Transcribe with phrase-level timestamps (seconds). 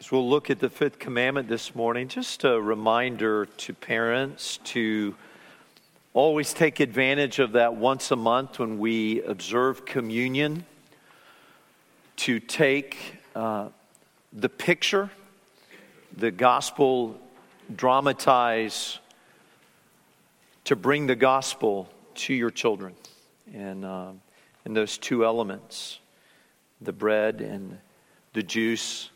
[0.00, 5.14] As we'll look at the fifth commandment this morning, just a reminder to parents to
[6.14, 10.64] always take advantage of that once a month when we observe communion,
[12.16, 12.96] to take
[13.34, 13.68] uh,
[14.32, 15.10] the picture,
[16.16, 17.20] the gospel
[17.76, 19.00] dramatize,
[20.64, 22.94] to bring the gospel to your children.
[23.52, 24.12] And, uh,
[24.64, 25.98] and those two elements,
[26.80, 27.76] the bread and
[28.32, 29.10] the juice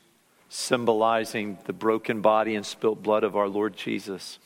[0.54, 4.38] symbolizing the broken body and spilt blood of our Lord Jesus.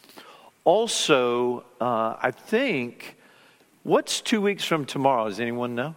[0.64, 3.18] Also, uh, I think,
[3.82, 5.28] what's two weeks from tomorrow?
[5.28, 5.94] Does anyone know?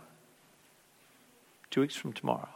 [1.69, 2.49] Two weeks from tomorrow.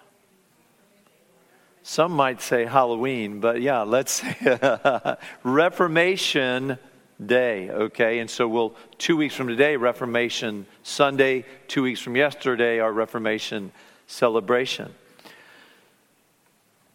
[1.82, 6.78] Some might say Halloween, but yeah, let's say Reformation
[7.26, 8.20] Day, okay?
[8.20, 13.72] And so we'll, two weeks from today, Reformation Sunday, two weeks from yesterday, our Reformation
[14.08, 14.94] celebration.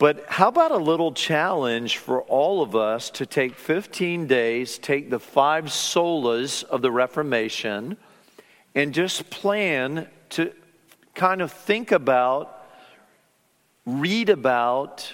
[0.01, 5.11] But how about a little challenge for all of us to take 15 days, take
[5.11, 7.99] the five solas of the Reformation,
[8.75, 10.55] and just plan to
[11.15, 12.67] kind of think about,
[13.85, 15.13] read about,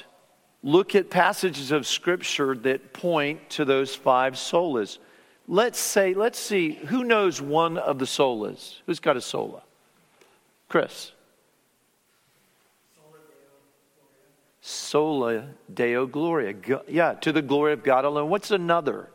[0.62, 4.98] look at passages of Scripture that point to those five solas.
[5.48, 8.77] Let's say, let's see, who knows one of the solas?
[8.87, 9.62] Who's got a sola?
[10.69, 11.11] Chris.
[14.69, 16.53] Sola Deo Gloria.
[16.89, 18.28] yeah, to the glory of God alone.
[18.28, 19.09] What's another?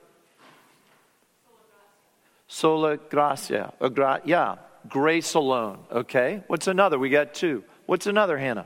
[2.47, 3.73] Sola Gratia.
[3.93, 4.55] Gra- yeah,
[4.87, 5.79] grace alone.
[5.91, 6.41] Okay.
[6.47, 6.97] What's another?
[6.97, 7.65] We got two.
[7.85, 8.65] What's another, Hannah?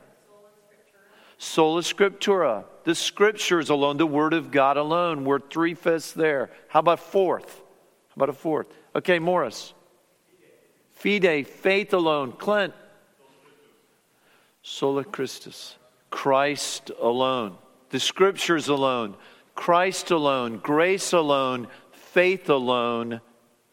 [1.38, 2.66] Sola Scriptura.
[2.84, 5.24] The scriptures alone, the word of God alone.
[5.24, 6.50] We're three fifths there.
[6.68, 7.52] How about fourth?
[8.10, 8.68] How about a fourth?
[8.94, 9.74] Okay, Morris.
[10.92, 12.30] Fide, faith alone.
[12.30, 12.74] Clint.
[14.62, 15.74] Sola Christus.
[16.10, 17.56] Christ alone,
[17.90, 19.16] the scriptures alone,
[19.54, 23.20] Christ alone, grace alone, faith alone,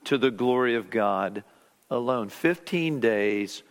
[0.06, 1.44] to the glory of God
[1.90, 2.30] alone.
[2.30, 3.64] 15 days,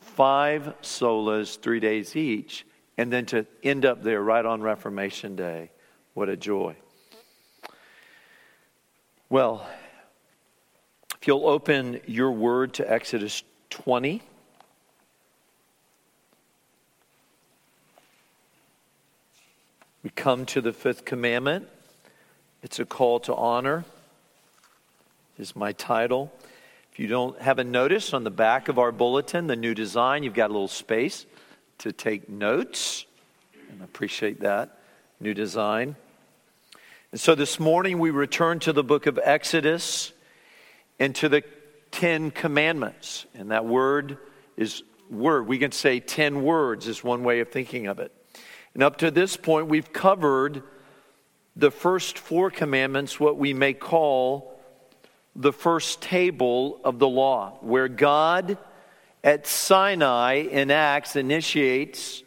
[0.00, 2.66] five solas, three days each,
[2.98, 5.70] and then to end up there right on Reformation Day.
[6.14, 6.76] What a joy.
[9.28, 9.66] Well,
[11.20, 14.22] if you'll open your word to Exodus 20.
[20.04, 21.66] We come to the fifth commandment.
[22.62, 23.86] It's a call to honor,
[25.38, 26.30] is my title.
[26.92, 30.34] If you don't haven't noticed on the back of our bulletin, the new design, you've
[30.34, 31.24] got a little space
[31.78, 33.06] to take notes.
[33.70, 34.78] And I appreciate that
[35.20, 35.96] new design.
[37.10, 40.12] And so this morning we return to the book of Exodus
[41.00, 41.42] and to the
[41.90, 43.24] Ten Commandments.
[43.34, 44.18] And that word
[44.58, 45.46] is word.
[45.46, 48.12] We can say ten words is one way of thinking of it.
[48.74, 50.62] And up to this point, we've covered
[51.56, 54.60] the first four commandments, what we may call
[55.36, 58.58] the first table of the law, where God
[59.22, 62.22] at Sinai enacts, initiates,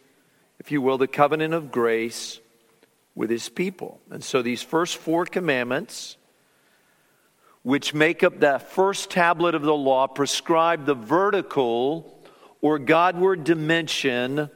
[0.59, 2.40] if you will, the covenant of grace
[3.13, 4.00] with his people.
[4.09, 6.18] And so these first four commandments,
[7.63, 12.24] which make up that first tablet of the law, prescribe the vertical
[12.62, 14.50] or Godward dimension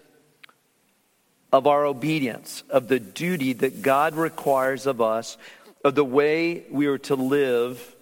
[1.51, 5.37] of our obedience, of the duty that God requires of us,
[5.83, 7.95] of the way we are to live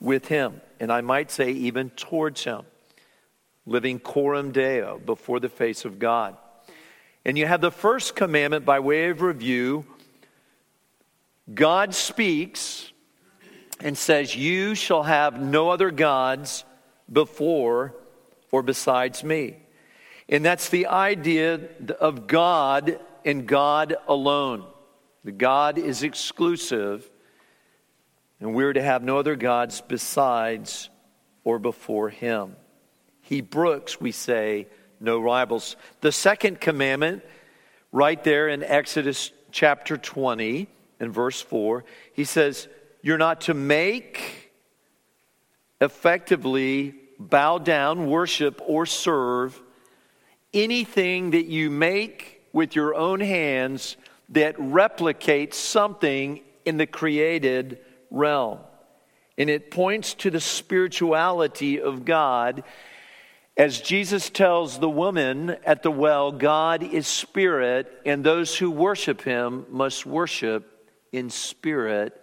[0.00, 0.60] with Him.
[0.78, 2.62] And I might say, even towards Him,
[3.66, 6.36] living coram Deo before the face of God.
[7.24, 9.86] And you have the first commandment by way of review
[11.52, 12.92] God speaks
[13.80, 16.64] and says, You shall have no other gods
[17.12, 17.94] before
[18.50, 19.56] or besides me.
[20.32, 21.60] And that's the idea
[22.00, 24.64] of God and God alone.
[25.24, 27.08] The God is exclusive,
[28.40, 30.88] and we're to have no other gods besides
[31.44, 32.56] or before him.
[33.20, 34.68] He brooks, we say,
[35.00, 35.76] no rivals.
[36.00, 37.22] The second commandment,
[37.92, 40.66] right there in Exodus chapter 20
[40.98, 41.84] and verse 4,
[42.14, 42.68] he says,
[43.02, 44.50] You're not to make
[45.78, 49.60] effectively bow down, worship, or serve
[50.54, 53.96] anything that you make with your own hands
[54.30, 57.78] that replicates something in the created
[58.10, 58.58] realm.
[59.38, 62.64] And it points to the spirituality of God.
[63.56, 69.22] As Jesus tells the woman at the well, God is spirit, and those who worship
[69.22, 72.18] him must worship in spirit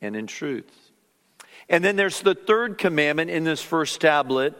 [0.00, 0.70] and in truth.
[1.68, 4.54] And then there's the third commandment in this first tablet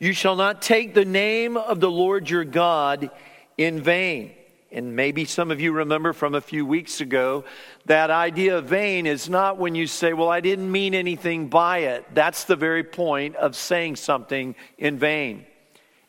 [0.00, 3.10] you shall not take the name of the Lord your God
[3.56, 4.32] in vain.
[4.72, 7.44] And maybe some of you remember from a few weeks ago
[7.84, 11.78] that idea of vain is not when you say, Well, I didn't mean anything by
[11.78, 12.06] it.
[12.14, 15.44] That's the very point of saying something in vain.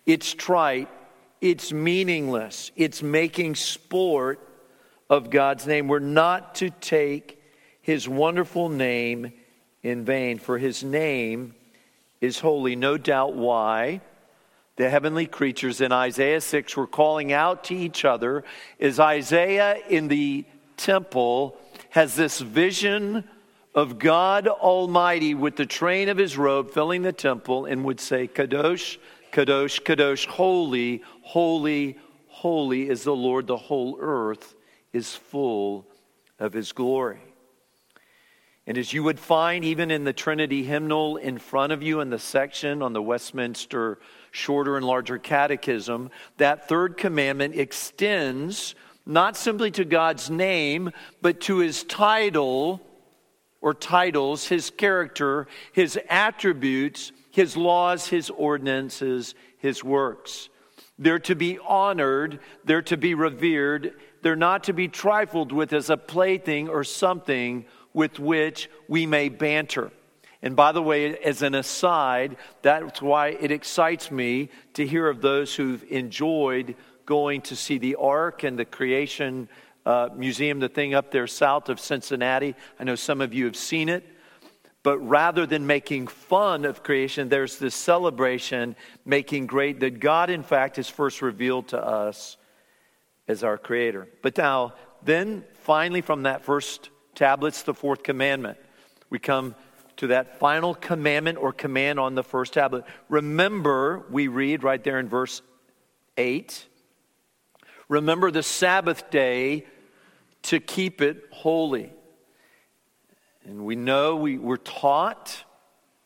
[0.06, 0.90] It's trite,
[1.42, 4.40] it's meaningless, it's making sport
[5.10, 5.88] of God's name.
[5.88, 7.42] We're not to take
[7.82, 9.34] his wonderful name
[9.84, 11.56] in vain, for his name
[12.22, 12.76] is holy.
[12.76, 14.00] No doubt why
[14.78, 18.44] the heavenly creatures in Isaiah 6 were calling out to each other
[18.80, 20.46] as Isaiah in the
[20.78, 21.58] temple
[21.90, 23.26] has this vision
[23.76, 28.28] of God Almighty with the train of his robe filling the temple and would say,
[28.28, 28.98] Kadosh,
[29.32, 31.98] Kadosh, Kadosh, holy, holy,
[32.28, 33.48] holy is the Lord.
[33.48, 34.56] The whole earth
[34.94, 35.86] is full
[36.40, 37.22] of his glory.
[38.68, 42.10] And as you would find even in the Trinity hymnal in front of you in
[42.10, 44.00] the section on the Westminster
[44.30, 48.76] Shorter and Larger Catechism, that third commandment extends
[49.06, 50.92] not simply to God's name,
[51.22, 52.82] but to his title
[53.62, 60.50] or titles, his character, his attributes, his laws, his ordinances, his works.
[61.00, 65.90] They're to be honored, they're to be revered, they're not to be trifled with as
[65.90, 69.92] a plaything or something with which we may banter.
[70.42, 75.22] And by the way, as an aside, that's why it excites me to hear of
[75.22, 79.50] those who've enjoyed going to see the Ark and the Creation
[79.86, 82.56] uh, Museum, the thing up there south of Cincinnati.
[82.80, 84.04] I know some of you have seen it.
[84.84, 90.42] But rather than making fun of creation, there's this celebration making great that God, in
[90.42, 92.38] fact, is first revealed to us
[93.28, 94.08] as our Creator.
[94.24, 94.74] But now,
[95.04, 98.58] then, finally, from that first tablets, the fourth commandment.
[99.10, 99.56] We come
[99.98, 102.86] to that final commandment or command on the first tablet.
[103.10, 105.42] Remember, we read right there in verse
[106.18, 106.68] 8
[107.92, 109.66] remember the Sabbath day
[110.44, 111.92] to keep it holy.
[113.44, 115.44] And we know we were taught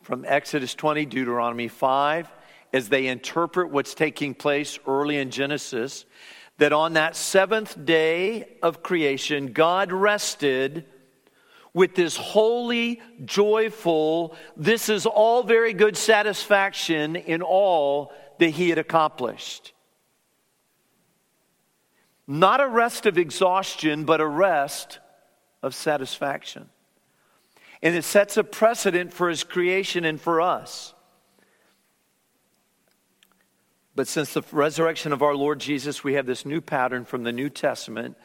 [0.02, 2.28] from Exodus 20, Deuteronomy 5,
[2.74, 6.06] as they interpret what's taking place early in Genesis,
[6.58, 10.86] that on that seventh day of creation, God rested
[11.76, 18.78] with this holy, joyful, this is all very good satisfaction in all that he had
[18.78, 19.74] accomplished.
[22.26, 25.00] Not a rest of exhaustion, but a rest
[25.62, 26.70] of satisfaction.
[27.84, 30.94] And it sets a precedent for his creation and for us.
[33.96, 37.34] But since the resurrection of our Lord Jesus, we have this new pattern from the
[37.34, 38.16] New Testament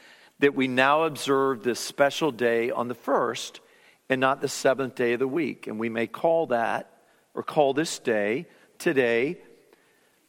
[0.41, 3.61] that we now observe this special day on the first
[4.09, 5.67] and not the seventh day of the week.
[5.67, 6.91] And we may call that,
[7.35, 8.47] or call this day,
[8.79, 9.39] today,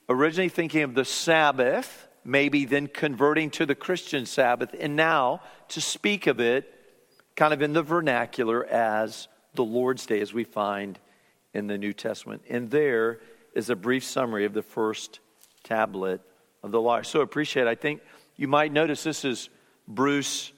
[0.08, 5.82] originally thinking of the Sabbath, maybe then converting to the Christian Sabbath, and now to
[5.82, 6.72] speak of it
[7.36, 11.00] kind of in the vernacular as the Lord's Day, as we find
[11.54, 12.44] in the New Testament.
[12.50, 13.20] And there
[13.56, 15.20] is a brief summary of the first
[15.64, 16.22] tablet
[16.64, 17.02] of the law.
[17.02, 17.70] So appreciate it.
[17.70, 18.02] I think
[18.36, 19.50] you might notice this is
[19.96, 20.52] Bruce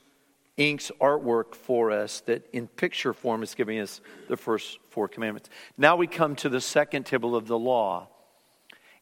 [0.57, 5.50] Ink's artwork for us that in picture form is giving us the first four commandments.
[5.77, 8.07] Now we come to the second table of the law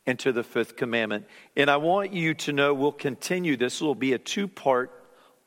[0.05, 1.25] and to the fifth commandment.
[1.57, 3.81] And I want you to know we'll continue this.
[3.81, 4.91] Will be a two part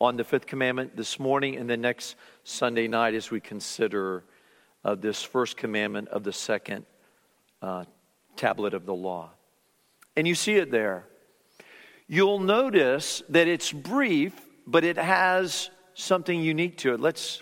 [0.01, 4.25] on the fifth commandment this morning and the next Sunday night as we consider
[4.85, 6.85] uh, this first commandment of the second
[7.63, 7.85] uh,
[8.37, 9.31] tablet of the law.
[10.17, 11.07] And you see it there.
[12.07, 17.01] You'll notice that it's brief but it has something unique to it.
[17.01, 17.41] Let's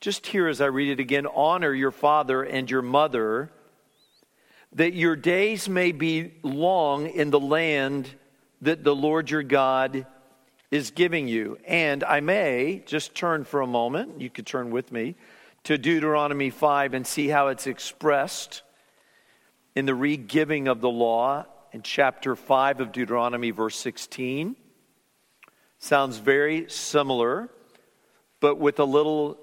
[0.00, 3.50] just hear as I read it again honor your father and your mother,
[4.72, 8.10] that your days may be long in the land
[8.62, 10.06] that the Lord your God
[10.70, 11.58] is giving you.
[11.66, 15.16] And I may just turn for a moment, you could turn with me,
[15.64, 18.62] to Deuteronomy 5 and see how it's expressed
[19.74, 24.56] in the re giving of the law in chapter 5 of Deuteronomy, verse 16.
[25.82, 27.48] Sounds very similar,
[28.38, 29.36] but with a little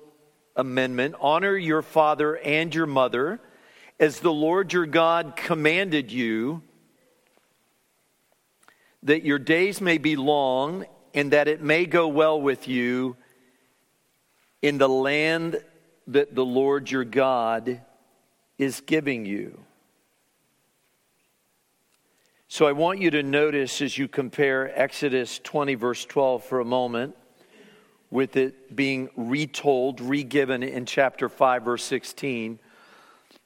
[0.56, 1.16] amendment.
[1.20, 3.42] Honor your father and your mother
[4.00, 6.64] as the Lord your God commanded you,
[9.04, 13.18] that your days may be long and that it may go well with you
[14.62, 15.62] in the land
[16.08, 17.82] that the Lord your God
[18.58, 19.60] is giving you.
[22.52, 26.66] So I want you to notice as you compare Exodus 20, verse 12, for a
[26.66, 27.16] moment,
[28.10, 32.58] with it being retold, regiven in chapter 5, verse 16,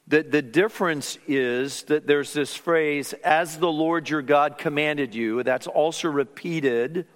[0.06, 5.42] that the difference is that there's this phrase, as the Lord your God commanded you,
[5.42, 7.06] that's also repeated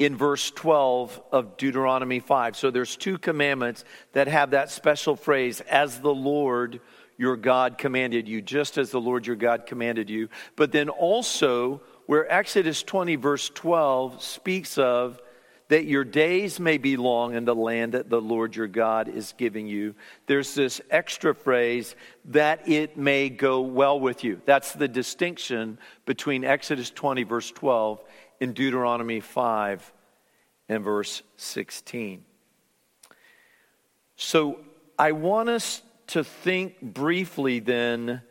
[0.00, 2.56] in verse 12 of Deuteronomy 5.
[2.56, 3.84] So there's two commandments
[4.14, 6.80] that have that special phrase, as the Lord
[7.16, 10.28] your God commanded you, just as the Lord your God commanded you.
[10.56, 15.20] But then also, where Exodus 20, verse 12, speaks of
[15.68, 19.32] that your days may be long in the land that the Lord your God is
[19.38, 19.94] giving you.
[20.26, 24.42] There's this extra phrase, that it may go well with you.
[24.44, 28.04] That's the distinction between Exodus 20, verse 12,
[28.42, 29.92] and Deuteronomy 5
[30.68, 32.24] and verse 16.
[34.16, 34.60] So
[34.98, 38.22] I want us to think briefly then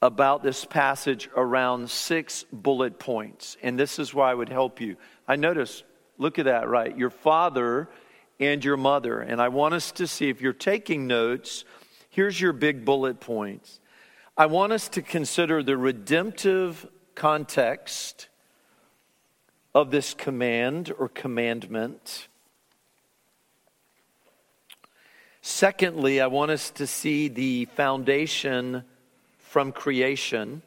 [0.00, 3.56] about this passage around six bullet points.
[3.62, 4.96] And this is why I would help you.
[5.28, 5.84] I notice,
[6.18, 6.96] look at that, right?
[6.96, 7.88] Your father
[8.40, 9.20] and your mother.
[9.20, 11.64] And I want us to see if you're taking notes,
[12.10, 13.78] here's your big bullet points.
[14.36, 18.28] I want us to consider the redemptive context
[19.74, 22.28] of this command or commandment.
[25.44, 28.84] Secondly, I want us to see the foundation
[29.38, 30.62] from creation,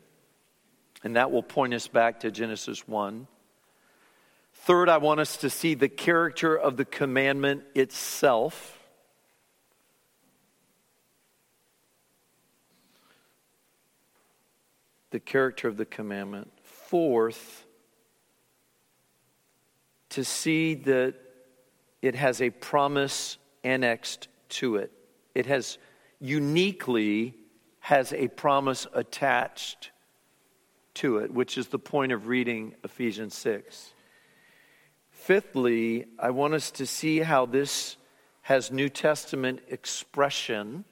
[1.01, 3.25] and that will point us back to Genesis 1.
[4.53, 8.77] Third, I want us to see the character of the commandment itself.
[15.11, 16.51] The character of the commandment.
[16.63, 17.65] Fourth,
[20.09, 21.15] to see that
[22.01, 24.91] it has a promise annexed to it.
[25.33, 25.77] It has
[26.19, 27.35] uniquely
[27.79, 29.91] has a promise attached
[30.95, 33.93] to it, which is the point of reading Ephesians 6.
[35.11, 37.97] Fifthly, I want us to see how this
[38.43, 40.85] has New Testament expression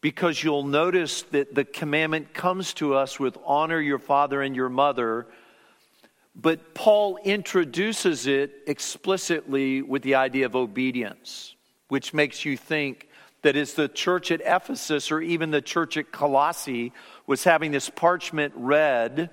[0.00, 4.68] because you'll notice that the commandment comes to us with honor your father and your
[4.68, 5.26] mother,
[6.34, 11.55] but Paul introduces it explicitly with the idea of obedience
[11.88, 13.08] which makes you think
[13.42, 16.92] that as the church at Ephesus or even the church at Colossae
[17.26, 19.30] was having this parchment read,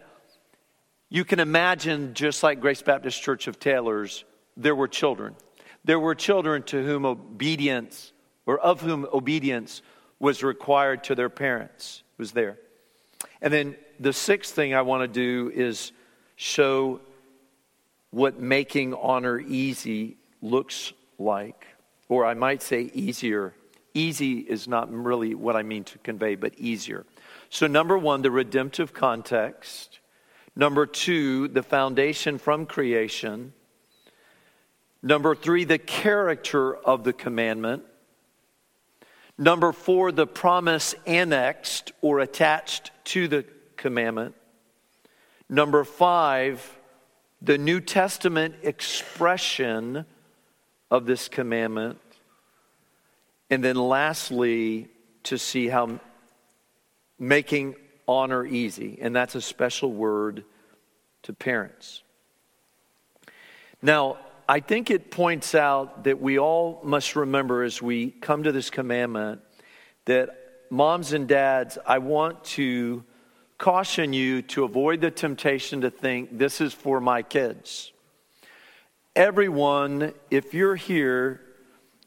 [1.10, 4.24] you can imagine, just like Grace Baptist Church of Taylor's,
[4.56, 5.36] there were children.
[5.84, 8.14] There were children to whom obedience,
[8.46, 9.82] or of whom obedience
[10.20, 12.58] was required to their parents, was there.
[13.42, 15.92] And then the sixth thing I want to do is
[16.36, 17.02] show
[18.12, 21.66] what making honor easy looks like
[22.14, 23.56] or I might say easier.
[23.96, 27.08] Easy is not really what I mean to convey, but easier.
[27.50, 30.00] So, number one, the redemptive context.
[30.56, 33.54] Number two, the foundation from creation.
[35.02, 37.84] Number three, the character of the commandment.
[39.36, 43.44] Number four, the promise annexed or attached to the
[43.76, 44.36] commandment.
[45.50, 46.78] Number five,
[47.42, 50.06] the New Testament expression
[50.94, 51.98] of this commandment.
[53.54, 54.88] And then lastly,
[55.26, 56.00] to see how
[57.20, 57.76] making
[58.08, 60.44] honor easy, and that's a special word
[61.22, 62.02] to parents.
[63.80, 64.18] Now,
[64.50, 68.72] I think it points out that we all must remember as we come to this
[68.72, 69.42] commandment
[70.06, 70.30] that
[70.72, 73.04] moms and dads, I want to
[73.60, 77.92] caution you to avoid the temptation to think this is for my kids.
[79.16, 81.40] Everyone, if you're here,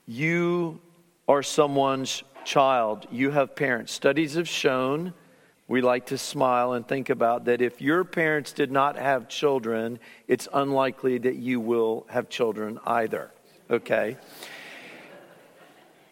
[0.07, 0.81] you
[1.29, 3.07] are someone's child.
[3.11, 3.93] You have parents.
[3.93, 5.13] Studies have shown,
[5.69, 9.99] we like to smile and think about that if your parents did not have children,
[10.29, 13.33] it's unlikely that you will have children either.
[13.69, 14.17] Okay?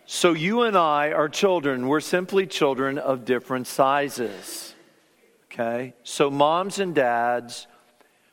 [0.07, 1.87] So you and I are children.
[1.87, 4.75] We're simply children of different sizes.
[5.47, 5.95] Okay?
[6.03, 7.69] So, moms and dads,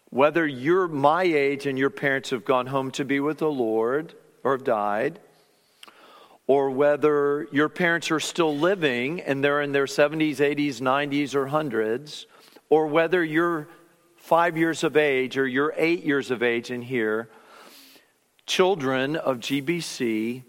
[0.10, 4.16] whether you're my age and your parents have gone home to be with the Lord
[4.44, 5.20] or have died,
[6.48, 11.48] or whether your parents are still living and they're in their 70s, 80s, 90s, or
[11.48, 12.26] 100s,
[12.70, 13.68] or whether you're
[14.18, 17.30] five years of age or you're eight years of age in here,
[18.46, 20.44] children of GBC,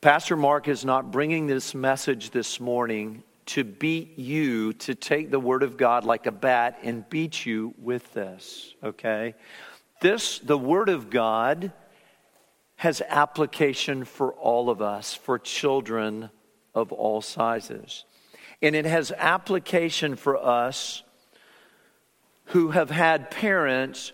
[0.00, 5.40] Pastor Mark is not bringing this message this morning to beat you, to take the
[5.40, 9.34] word of God like a bat and beat you with this, okay?
[10.00, 11.72] This, the word of God,
[12.80, 16.30] has application for all of us, for children
[16.74, 18.06] of all sizes.
[18.62, 21.02] And it has application for us
[22.46, 24.12] who have had parents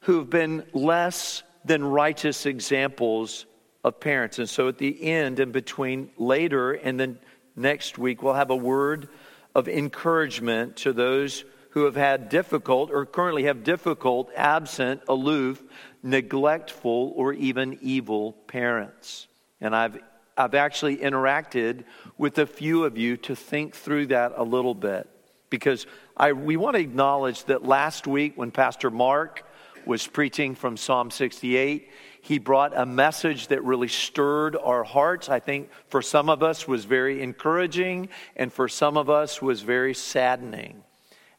[0.00, 3.46] who have been less than righteous examples
[3.84, 4.40] of parents.
[4.40, 7.20] And so at the end and between later and then
[7.54, 9.08] next week, we'll have a word
[9.54, 15.62] of encouragement to those who have had difficult or currently have difficult, absent, aloof,
[16.02, 19.26] neglectful, or even evil parents.
[19.60, 19.98] And I've,
[20.36, 21.84] I've actually interacted
[22.16, 25.08] with a few of you to think through that a little bit
[25.50, 29.44] because I, we want to acknowledge that last week when Pastor Mark
[29.86, 35.28] was preaching from Psalm 68, he brought a message that really stirred our hearts.
[35.28, 39.62] I think for some of us was very encouraging, and for some of us was
[39.62, 40.82] very saddening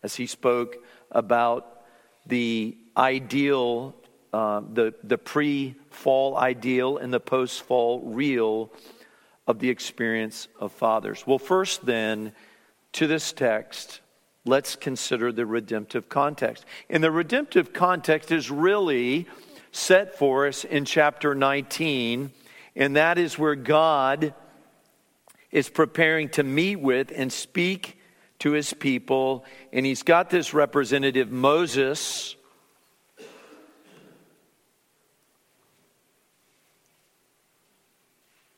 [0.04, 0.78] as he spoke
[1.12, 1.82] about
[2.26, 3.96] the ideal,
[4.34, 8.72] uh, the, the pre fall ideal and the post fall real
[9.48, 11.26] of the experience of fathers.
[11.26, 12.34] Well, first, then,
[12.94, 14.02] to this text,
[14.46, 16.66] let's consider the redemptive context.
[16.90, 19.28] And the redemptive context is really
[19.72, 22.32] set for us in chapter 19,
[22.76, 24.34] and that is where God
[25.52, 27.99] is preparing to meet with and speak
[28.40, 29.46] to his people.
[29.72, 32.36] And he's got this representative, Moses.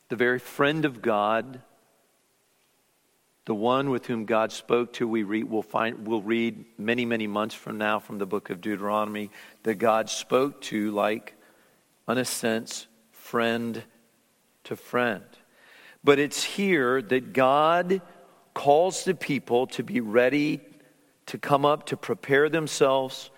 [0.08, 1.62] The very friend of God,
[3.46, 7.26] the one with whom God spoke to, we read, we'll, find, we'll read many, many
[7.26, 9.30] months from now from the book of Deuteronomy,
[9.62, 11.34] that God spoke to like,
[12.08, 13.82] in a sense, friend
[14.64, 15.24] to friend.
[16.04, 18.02] But it's here that God
[18.54, 20.60] calls the people to be ready
[21.26, 23.30] to come up to prepare themselves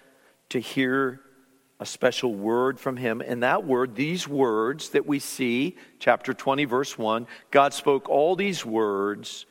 [0.51, 1.21] to hear
[1.81, 3.21] a special word from him.
[3.21, 8.37] And that word, these words that we see, chapter 20, verse 1, God spoke all
[8.37, 9.47] these words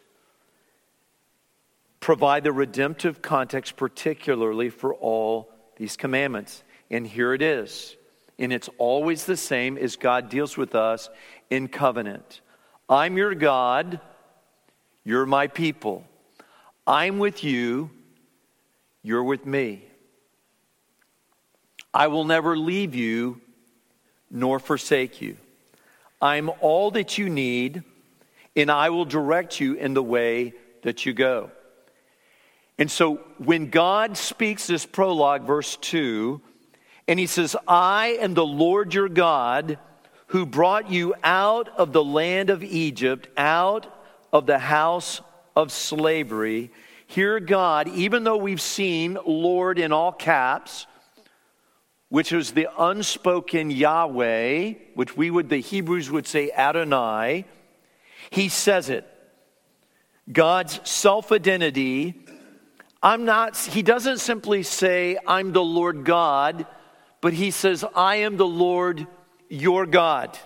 [2.03, 6.62] provide the redemptive context, particularly for all these commandments.
[6.91, 7.96] And here it is.
[8.38, 11.10] And it's always the same as God deals with us
[11.50, 12.41] in covenant.
[12.89, 14.01] I'm your God,
[15.03, 16.05] you're my people.
[16.86, 17.89] I'm with you,
[19.01, 19.83] you're with me.
[21.93, 23.41] I will never leave you
[24.31, 25.38] nor forsake you.
[26.22, 27.83] I'm all that you need,
[28.55, 31.51] and I will direct you in the way that you go.
[32.79, 36.42] And so when God speaks this prologue, verse 2,
[37.07, 39.77] and he says, I am the Lord your God
[40.27, 43.85] who brought you out of the land of Egypt, out
[44.33, 45.22] of the house
[45.55, 46.72] of slavery.
[47.07, 50.87] Here, God, even though we've seen Lord in all caps,
[52.09, 57.46] which was the unspoken Yahweh, which we would, the Hebrews would say Adonai,
[58.29, 59.07] he says it.
[60.31, 62.24] God's self identity
[63.03, 66.65] I'm not, he doesn't simply say, I'm the Lord God,
[67.19, 69.05] but he says, I am the Lord
[69.50, 70.39] your God.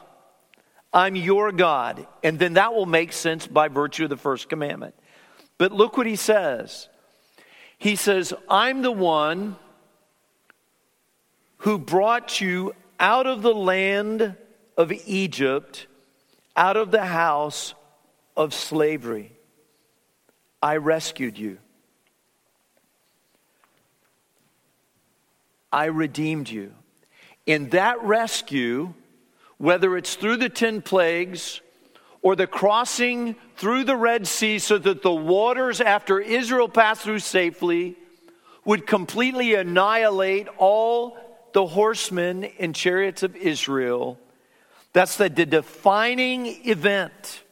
[0.97, 2.07] I'm your God.
[2.23, 4.95] And then that will make sense by virtue of the first commandment.
[5.59, 6.89] But look what he says.
[7.77, 9.57] He says, I'm the one
[11.57, 14.35] who brought you out of the land
[14.75, 15.85] of Egypt,
[16.55, 17.75] out of the house
[18.35, 19.33] of slavery.
[20.63, 21.59] I rescued you.
[25.71, 26.73] I redeemed you.
[27.45, 28.95] In that rescue,
[29.57, 31.61] whether it's through the 10 plagues
[32.21, 37.19] or the crossing through the Red Sea so that the waters after Israel passed through
[37.19, 37.95] safely
[38.65, 41.17] would completely annihilate all
[41.53, 44.19] the horsemen and chariots of Israel.
[44.93, 47.43] That's the, the defining event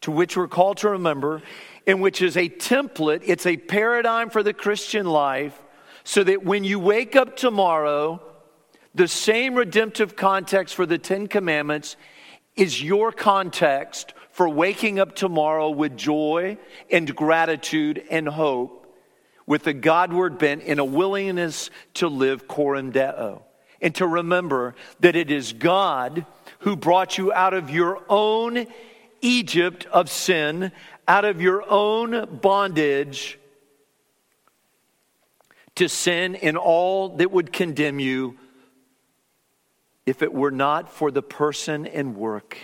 [0.00, 1.42] to which we're called to remember,
[1.86, 5.60] and which is a template, it's a paradigm for the Christian life
[6.04, 8.22] so that when you wake up tomorrow,
[8.96, 11.96] the same redemptive context for the Ten Commandments
[12.56, 16.56] is your context for waking up tomorrow with joy
[16.90, 18.90] and gratitude and hope,
[19.46, 23.44] with a Godward bent and a willingness to live coram deo.
[23.82, 26.24] And to remember that it is God
[26.60, 28.66] who brought you out of your own
[29.20, 30.72] Egypt of sin,
[31.06, 33.38] out of your own bondage
[35.74, 38.38] to sin and all that would condemn you
[40.06, 42.56] if it were not for the person and work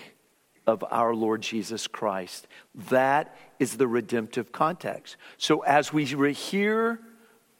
[0.66, 2.46] of our Lord Jesus Christ.
[2.88, 5.16] That is the redemptive context.
[5.36, 7.00] So as we hear,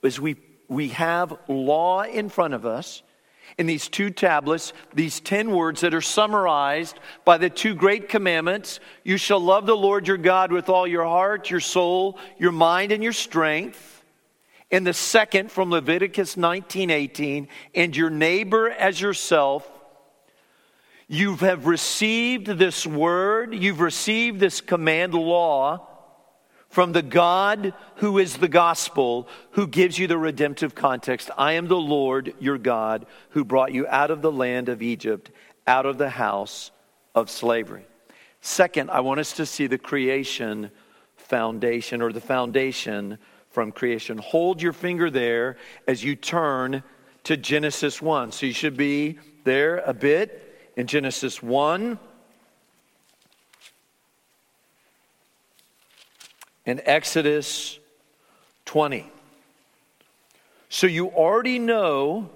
[0.05, 0.37] as we,
[0.69, 3.03] we have law in front of us,
[3.59, 8.81] in these two tablets, these 10 words that are summarized by the two great commandments
[9.05, 12.93] you shall love the Lord your God with all your heart, your soul, your mind,
[12.93, 13.92] and your strength
[14.73, 19.71] and the second from Leviticus 19:18, and your neighbor as yourself.
[21.07, 25.87] You have received this word, you've received this command law
[26.71, 31.31] from the God who is the gospel, who gives you the redemptive context.
[31.37, 35.31] I am the Lord your God who brought you out of the land of Egypt,
[35.67, 36.71] out of the house
[37.15, 37.85] of slavery.
[38.41, 40.71] Second, I want us to see the creation
[41.17, 43.19] foundation or the foundation
[43.53, 44.19] from creation.
[44.19, 46.83] Hold your finger there as you turn
[47.25, 48.33] to Genesis 1.
[48.33, 51.99] So you should be there a bit in Genesis 1.
[56.67, 57.79] and Exodus
[58.67, 59.11] 20.
[60.69, 62.31] So you already know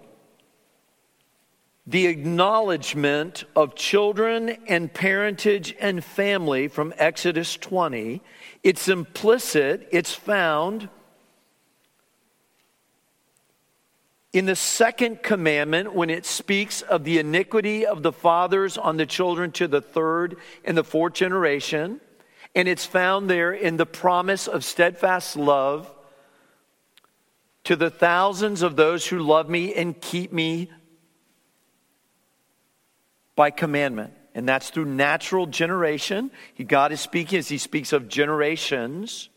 [1.86, 8.20] the acknowledgement of children and parentage and family from Exodus 20.
[8.64, 10.88] It's implicit, it's found
[14.36, 19.06] in the second commandment when it speaks of the iniquity of the fathers on the
[19.06, 22.02] children to the third and the fourth generation.
[22.54, 25.90] And it's found there in the promise of steadfast love
[27.64, 30.70] to the thousands of those who love me and keep me
[33.36, 34.12] by commandment.
[34.34, 36.30] And that's through natural generation.
[36.66, 39.30] God is speaking as He speaks of generations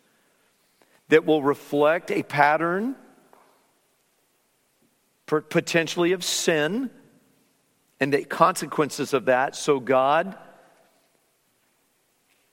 [1.08, 2.98] that will reflect a pattern,
[5.30, 6.90] potentially of sin,
[8.00, 9.56] and the consequences of that.
[9.56, 10.38] So God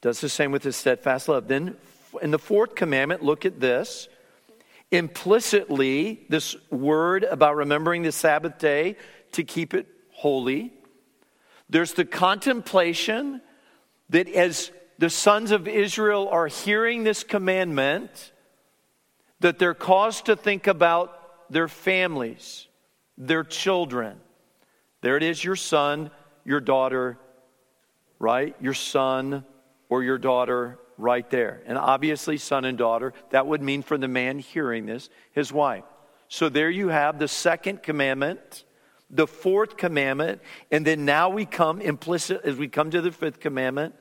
[0.01, 1.49] does the same with his steadfast love.
[1.49, 1.77] Then
[2.21, 4.09] in the fourth commandment, look at this.
[4.91, 8.97] Implicitly, this word about remembering the Sabbath day
[9.33, 10.73] to keep it holy.
[11.69, 13.41] There's the contemplation
[14.11, 18.33] that as the sons of Israel are hearing this commandment,
[19.41, 22.66] that they're caused to think about their families,
[23.19, 24.19] their children.
[25.01, 26.11] There it is, your son,
[26.45, 27.19] your daughter,
[28.19, 28.57] right?
[28.61, 29.45] Your son,
[29.89, 31.63] or your daughter right there.
[31.67, 35.85] And obviously, son and daughter, that would mean for the man hearing this, his wife.
[36.29, 38.65] So there you have the second commandment,
[39.11, 43.39] the fourth commandment, and then now we come implicit, as we come to the fifth
[43.41, 43.95] commandment,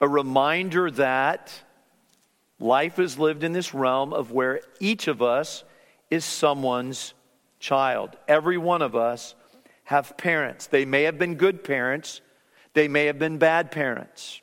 [0.00, 1.52] a reminder that
[2.60, 5.64] life is lived in this realm of where each of us
[6.10, 7.14] is someone's
[7.66, 8.16] child.
[8.28, 9.34] Every one of us
[9.82, 10.68] have parents.
[10.68, 12.20] They may have been good parents,
[12.74, 14.40] they may have been bad parents.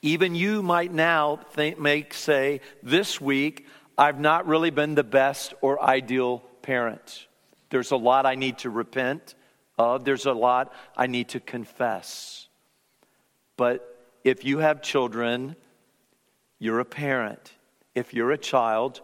[0.00, 3.66] Even you might now think, make say, this week,
[3.98, 7.26] I've not really been the best or ideal parent.
[7.70, 9.34] There's a lot I need to repent
[9.76, 12.48] of, there's a lot I need to confess.
[13.56, 15.56] But if you have children,
[16.60, 17.52] you're a parent.
[17.94, 19.00] If you're a child,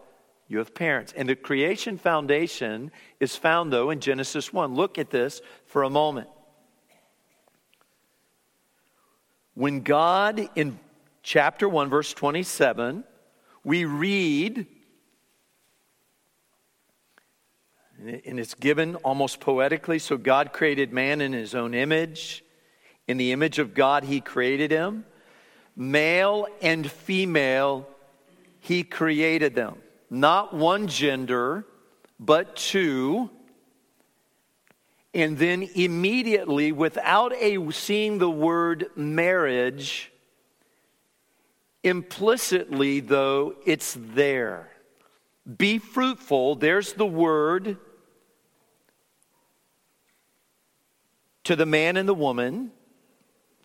[0.47, 1.13] you have parents.
[1.15, 4.75] And the creation foundation is found, though, in Genesis 1.
[4.75, 6.29] Look at this for a moment.
[9.53, 10.79] When God in
[11.23, 13.03] chapter 1, verse 27,
[13.63, 14.67] we read,
[17.99, 19.99] and it's given almost poetically.
[19.99, 22.43] So God created man in his own image.
[23.07, 25.05] In the image of God, he created him.
[25.75, 27.87] Male and female,
[28.59, 29.77] he created them.
[30.09, 31.65] Not one gender,
[32.19, 33.29] but two.
[35.13, 40.11] And then immediately, without a seeing the word marriage,
[41.87, 44.69] Implicitly, though, it's there.
[45.57, 47.77] Be fruitful, there's the word
[51.45, 52.71] to the man and the woman,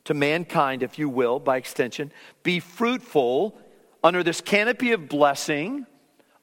[0.05, 2.13] to mankind, if you will, by extension.
[2.45, 3.59] Be fruitful
[4.05, 5.87] under this canopy of blessing,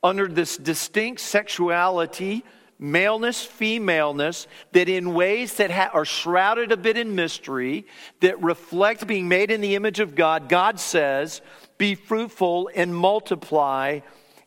[0.04, 2.44] under this distinct sexuality
[2.80, 7.86] maleness, femaleness, that in ways that ha- are shrouded a bit in mystery,
[8.22, 11.42] that reflect being made in the image of God, God says,
[11.78, 14.00] Be fruitful and multiply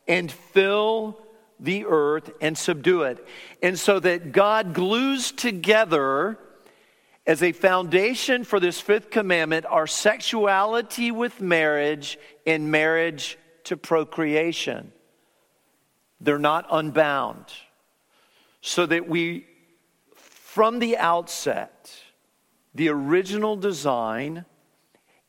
[0.08, 1.20] and fill
[1.60, 3.24] the earth and subdue it.
[3.62, 6.38] And so that God glues together
[7.24, 14.90] as a foundation for this fifth commandment our sexuality with marriage and marriage to procreation.
[16.22, 17.46] They're not unbound.
[18.60, 19.46] So that we,
[20.14, 21.92] from the outset,
[22.74, 24.44] the original design,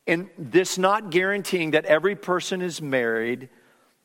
[0.06, 3.48] and this not guaranteeing that every person is married,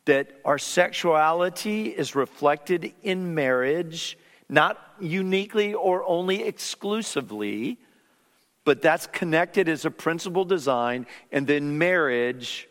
[0.06, 4.18] that our sexuality is reflected in marriage,
[4.50, 7.78] not uniquely or only exclusively,
[8.64, 12.69] but that's connected as a principal design, and then marriage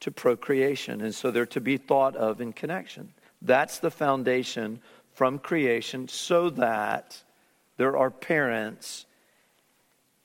[0.00, 1.00] to procreation.
[1.00, 3.12] And so they're to be thought of in connection.
[3.42, 4.80] That's the foundation
[5.14, 7.22] from creation so that
[7.76, 9.06] there are parents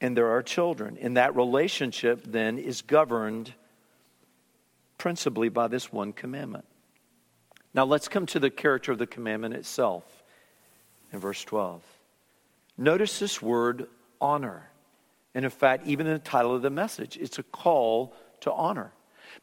[0.01, 0.97] and there are children.
[0.99, 3.53] And that relationship then is governed
[4.97, 6.65] principally by this one commandment.
[7.73, 10.03] Now let's come to the character of the commandment itself
[11.11, 11.81] in verse 12.
[12.77, 13.87] Notice this word
[14.19, 14.69] honor.
[15.35, 18.91] And in fact, even in the title of the message, it's a call to honor.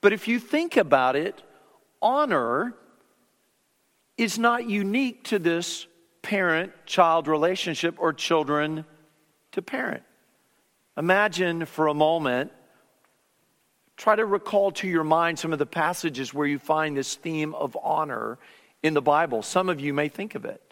[0.01, 1.43] But if you think about it,
[2.01, 2.75] honor
[4.17, 5.87] is not unique to this
[6.23, 8.85] parent child relationship or children
[9.53, 10.03] to parent.
[10.97, 12.53] Imagine for a moment,
[13.97, 17.55] try to recall to your mind some of the passages where you find this theme
[17.55, 18.39] of honor
[18.83, 19.43] in the Bible.
[19.43, 20.63] Some of you may think of it.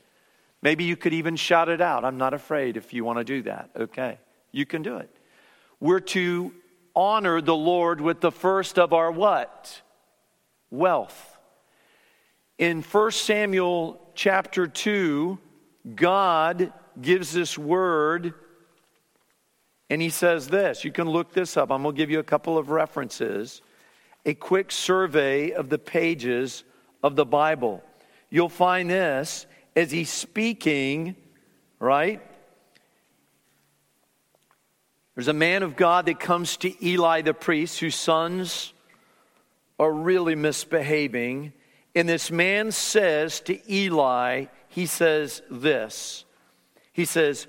[0.61, 2.05] Maybe you could even shout it out.
[2.05, 3.71] I'm not afraid if you want to do that.
[3.77, 4.19] Okay,
[4.53, 5.09] you can do it.
[5.81, 6.53] We're to
[6.99, 9.83] honor the Lord with the first of our what?
[10.69, 11.39] Wealth.
[12.59, 15.39] In 1 Samuel chapter 2,
[15.95, 18.35] God gives this word
[19.89, 20.85] and he says this.
[20.85, 21.71] You can look this up.
[21.71, 23.63] I'm going to give you a couple of references.
[24.27, 26.65] A quick survey of the pages
[27.03, 27.83] of the Bible.
[28.29, 31.15] You'll find this as he's speaking,
[31.79, 32.21] right?
[35.19, 38.73] There's a man of God that comes to Eli the priest whose sons
[39.77, 41.53] are really misbehaving.
[41.97, 46.25] And this man says to Eli, he says this.
[46.93, 47.49] He says,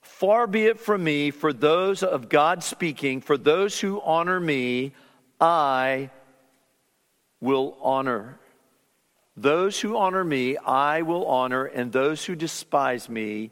[0.00, 4.94] Far be it from me, for those of God speaking, for those who honor me,
[5.38, 6.08] I
[7.42, 8.38] will honor.
[9.36, 13.50] Those who honor me, I will honor, and those who despise me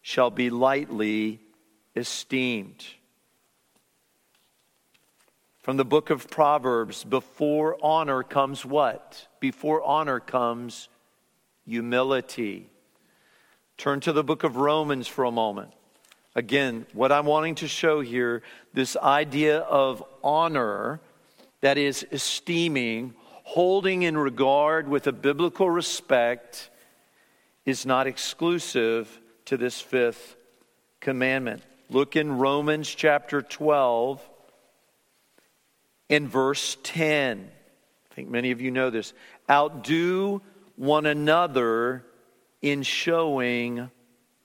[0.00, 1.40] shall be lightly
[1.96, 2.84] esteemed.
[5.62, 9.26] From the book of Proverbs, before honor comes what?
[9.40, 10.88] Before honor comes
[11.66, 12.68] humility.
[13.78, 15.72] Turn to the book of Romans for a moment.
[16.34, 21.00] Again, what I'm wanting to show here this idea of honor,
[21.60, 26.70] that is, esteeming, holding in regard with a biblical respect,
[27.64, 30.36] is not exclusive to this fifth
[31.00, 31.62] commandment.
[31.90, 34.26] Look in Romans chapter 12
[36.08, 37.50] in verse 10.
[38.10, 39.12] I think many of you know this.
[39.50, 40.40] Outdo
[40.76, 42.04] one another
[42.62, 43.90] in showing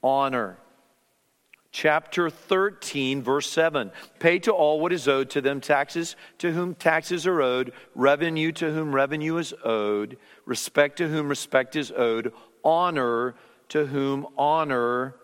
[0.03, 0.57] honor.
[1.71, 3.91] Chapter 13, verse 7.
[4.17, 8.51] Pay to all what is owed to them taxes to whom taxes are owed, revenue
[8.53, 13.35] to whom revenue is owed, respect to whom respect is owed, honor
[13.69, 15.15] to whom honor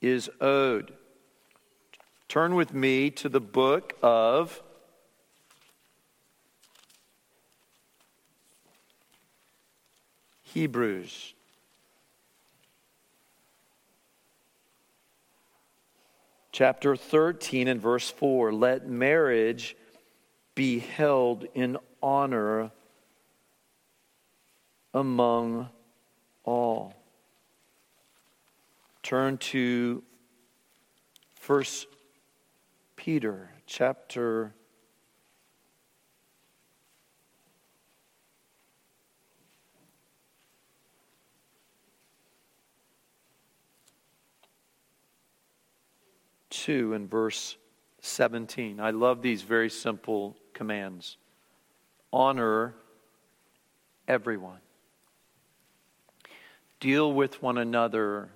[0.00, 0.94] is owed.
[2.30, 4.62] Turn with me to the book of
[10.42, 11.34] Hebrews.
[16.52, 19.74] Chapter 13 and verse 4 Let marriage
[20.54, 22.70] be held in honor
[24.94, 25.68] among
[26.44, 26.94] all.
[29.02, 30.04] Turn to
[31.34, 31.88] First
[33.00, 34.52] Peter chapter
[46.50, 47.56] 2 and verse
[48.02, 48.78] 17.
[48.78, 51.16] I love these very simple commands.
[52.12, 52.74] Honor
[54.06, 54.60] everyone,
[56.80, 58.28] deal with one another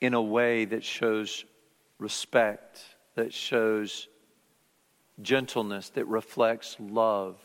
[0.00, 1.44] in a way that shows
[1.98, 4.08] respect, that shows
[5.20, 7.36] gentleness, that reflects love,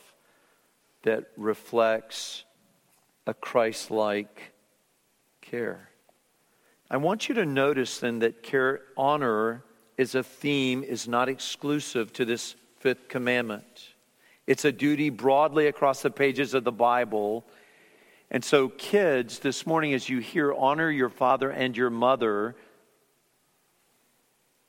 [1.03, 2.43] that reflects
[3.25, 4.53] a Christ like
[5.41, 5.89] care.
[6.89, 9.63] I want you to notice then that care, honor
[9.97, 13.93] is a theme, is not exclusive to this fifth commandment.
[14.47, 17.45] It's a duty broadly across the pages of the Bible.
[18.29, 22.55] And so, kids, this morning, as you hear, honor your father and your mother,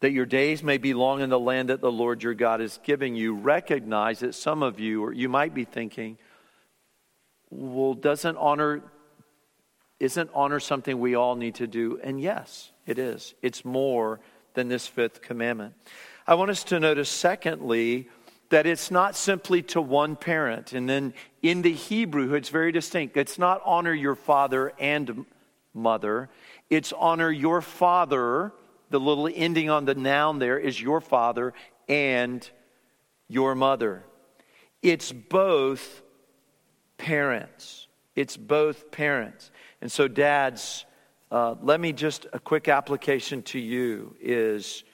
[0.02, 2.80] that your days may be long in the land that the Lord your God is
[2.82, 6.18] giving you, recognize that some of you, or you might be thinking,
[7.50, 8.82] well, doesn't honor
[10.00, 12.00] isn't honor something we all need to do?
[12.02, 13.34] And yes, it is.
[13.40, 14.18] It's more
[14.54, 15.74] than this fifth commandment.
[16.26, 18.08] I want us to notice, secondly,
[18.48, 20.72] that it's not simply to one parent.
[20.72, 23.16] And then in the Hebrew, it's very distinct.
[23.16, 25.24] It's not honor your father and
[25.72, 26.28] mother,
[26.68, 28.52] it's honor your father.
[28.92, 31.54] The little ending on the noun there is your father
[31.88, 32.48] and
[33.26, 34.04] your mother.
[34.82, 36.02] It's both
[36.98, 37.88] parents.
[38.14, 39.50] It's both parents.
[39.80, 40.84] And so, dads,
[41.30, 44.84] uh, let me just a quick application to you is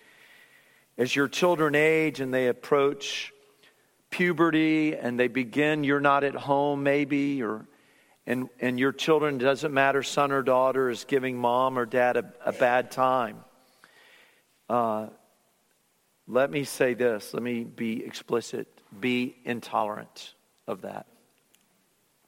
[0.96, 3.32] as your children age and they approach
[4.10, 7.66] puberty and they begin, you're not at home maybe, or
[8.28, 12.32] and, and your children, doesn't matter, son or daughter, is giving mom or dad a,
[12.44, 13.42] a bad time.
[14.68, 15.06] Uh,
[16.26, 18.68] let me say this, let me be explicit.
[19.00, 20.34] Be intolerant
[20.66, 21.06] of that.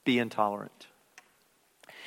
[0.04, 0.86] Be intolerant.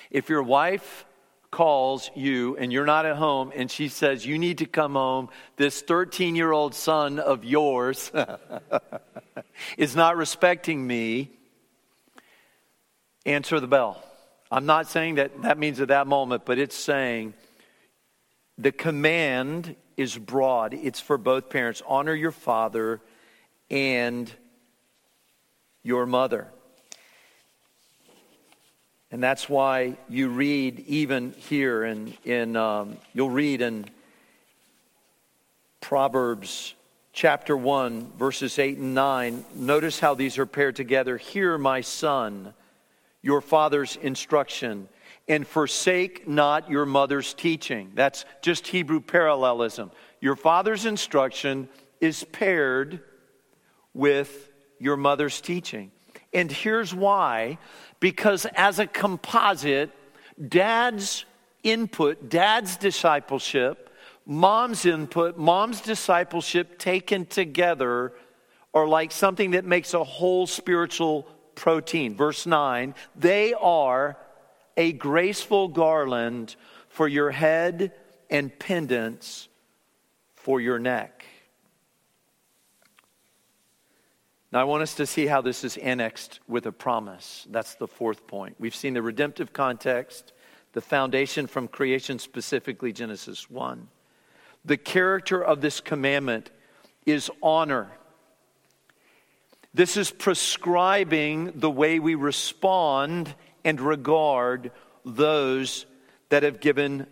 [0.10, 1.06] If your wife
[1.52, 5.30] calls you and you're not at home and she says, You need to come home,
[5.58, 8.12] this 13 year old son of yours
[9.78, 11.32] is not respecting me,
[13.26, 14.04] answer the bell.
[14.52, 17.34] I'm not saying that that means at that moment, but it's saying
[18.58, 20.74] the command is broad.
[20.74, 21.82] It's for both parents.
[21.88, 23.02] Honor your father
[23.70, 24.32] and
[25.84, 26.48] your mother.
[29.12, 33.86] And that's why you read even here, and in, in um, you'll read in
[35.82, 36.74] Proverbs
[37.12, 39.46] chapter 1, verses 8 and 9.
[39.54, 41.18] Notice how these are paired together.
[41.18, 42.56] Hear, my son,
[43.22, 44.90] your father's instruction,
[45.28, 47.92] and forsake not your mother's teaching.
[47.96, 49.92] That's just Hebrew parallelism.
[50.20, 51.70] Your father's instruction
[52.02, 53.02] is paired
[53.94, 55.92] with your mother's teaching.
[56.34, 57.58] And here's why
[58.00, 59.90] because as a composite,
[60.46, 61.24] dad's
[61.64, 63.90] input, dad's discipleship,
[64.26, 68.12] mom's input, mom's discipleship taken together
[68.74, 72.16] are like something that makes a whole spiritual protein.
[72.16, 74.18] Verse 9, they are
[74.78, 76.56] a graceful garland
[76.90, 77.92] for your head
[78.30, 79.50] and pendants
[80.36, 81.26] for your neck.
[84.52, 87.48] Now, I want us to see how this is annexed with a promise.
[87.50, 88.56] That's the fourth point.
[88.60, 90.32] We've seen the redemptive context,
[90.74, 93.88] the foundation from creation, specifically Genesis 1.
[94.64, 96.52] The character of this commandment
[97.06, 97.92] is honor.
[99.74, 103.34] This is prescribing the way we respond
[103.64, 104.72] and regard
[105.06, 105.86] those
[106.30, 107.08] that have given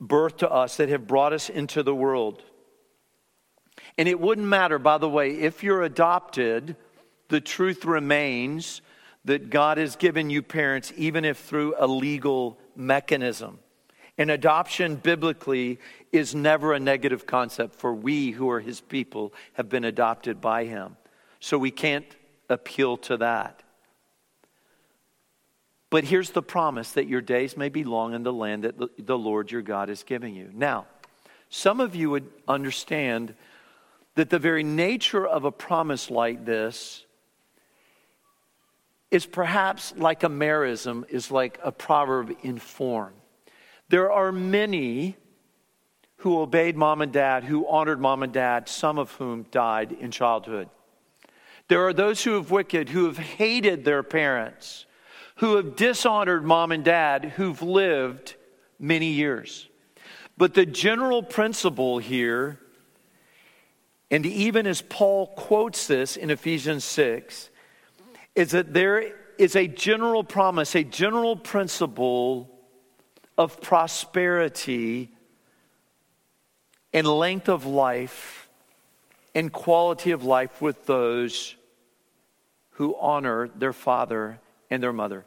[0.00, 2.42] birth to us, that have brought us into the world.
[3.96, 6.76] And it wouldn't matter, by the way, if you're adopted,
[7.28, 8.80] the truth remains
[9.24, 13.58] that God has given you parents, even if through a legal mechanism.
[14.16, 15.78] And adoption biblically
[16.12, 20.64] is never a negative concept, for we who are his people have been adopted by
[20.64, 20.96] him.
[21.40, 22.06] So we can't
[22.48, 23.62] appeal to that.
[25.90, 29.18] But here's the promise that your days may be long in the land that the
[29.18, 30.50] Lord your God is giving you.
[30.52, 30.86] Now,
[31.48, 33.34] some of you would understand
[34.14, 37.04] that the very nature of a promise like this
[39.10, 43.14] is perhaps like a merism, is like a proverb in form.
[43.88, 45.16] There are many
[46.18, 50.10] who obeyed mom and dad, who honored mom and dad, some of whom died in
[50.10, 50.68] childhood.
[51.68, 54.84] There are those who have wicked, who have hated their parents,
[55.38, 58.34] who have dishonored mom and dad, who've lived
[58.78, 59.68] many years.
[60.36, 62.60] But the general principle here
[64.10, 67.50] and even as Paul quotes this in Ephesians 6,
[68.34, 72.48] is that there is a general promise, a general principle
[73.36, 75.10] of prosperity
[76.92, 78.48] and length of life
[79.34, 81.54] and quality of life with those
[82.72, 85.24] who honor their father and their mother.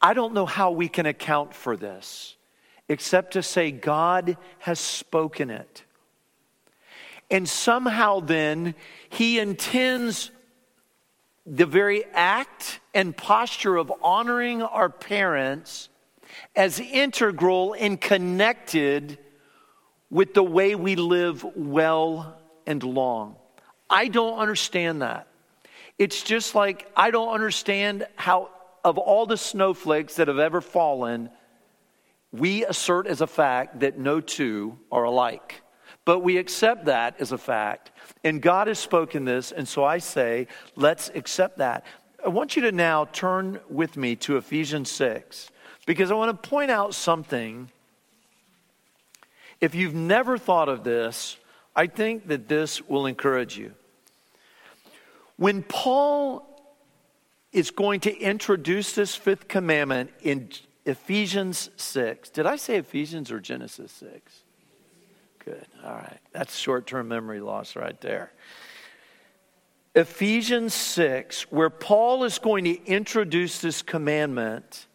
[0.00, 2.36] I don't know how we can account for this
[2.88, 5.82] except to say God has spoken it.
[7.30, 8.74] And somehow then
[9.08, 10.30] he intends
[11.44, 15.88] the very act and posture of honoring our parents
[16.54, 19.18] as integral and connected
[20.10, 23.36] with the way we live well and long.
[23.88, 25.26] I don't understand that.
[25.98, 28.50] It's just like I don't understand how,
[28.86, 31.28] of all the snowflakes that have ever fallen,
[32.30, 35.60] we assert as a fact that no two are alike.
[36.04, 37.90] But we accept that as a fact.
[38.22, 40.46] And God has spoken this, and so I say,
[40.76, 41.84] let's accept that.
[42.24, 45.50] I want you to now turn with me to Ephesians 6
[45.84, 47.68] because I want to point out something.
[49.60, 51.38] If you've never thought of this,
[51.74, 53.72] I think that this will encourage you.
[55.36, 56.55] When Paul
[57.56, 60.50] is going to introduce this fifth commandment in
[60.84, 64.42] Ephesians 6, did I say Ephesians or Genesis 6?
[65.42, 65.66] Good.
[65.82, 66.18] All right.
[66.32, 68.30] That's short term memory loss right there.
[69.94, 74.86] Ephesians 6, where Paul is going to introduce this commandment,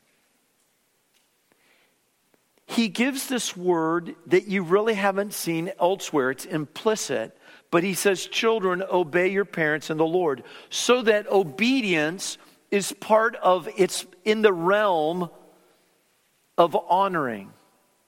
[2.67, 6.29] he gives this word that you really haven't seen elsewhere.
[6.29, 7.35] It's implicit,
[7.71, 12.37] But he says, Children, obey your parents in the Lord, so that obedience
[12.71, 15.29] is part of it's in the realm
[16.57, 17.51] of honoring,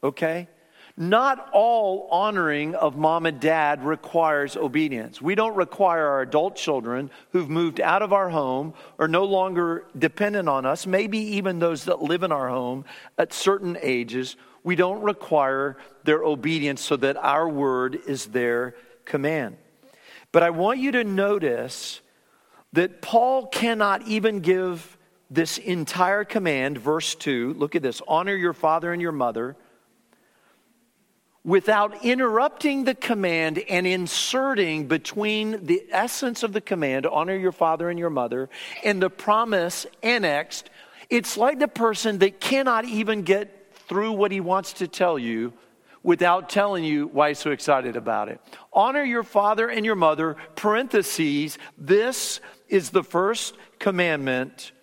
[0.02, 0.48] okay?
[0.96, 5.20] Not all honoring of mom and dad requires obedience.
[5.20, 9.86] We don't require our adult children who've moved out of our home or no longer
[9.98, 12.86] dependent on us, maybe even those that live in our home
[13.18, 19.58] at certain ages, we don't require their obedience so that our word is their command.
[20.32, 22.02] But I want you to notice
[22.74, 24.98] that Paul cannot even give
[25.30, 27.54] this entire command, verse 2.
[27.54, 29.56] Look at this honor your father and your mother
[31.46, 37.90] without interrupting the command and inserting between the essence of the command, honor your father
[37.90, 38.50] and your mother,
[38.84, 40.70] and the promise annexed,
[41.10, 45.54] it's like the person that cannot even get through what he wants to tell you
[46.04, 48.40] without telling you why he's so excited about it.
[48.72, 54.74] Honor your father and your mother, parentheses, this is the first commandment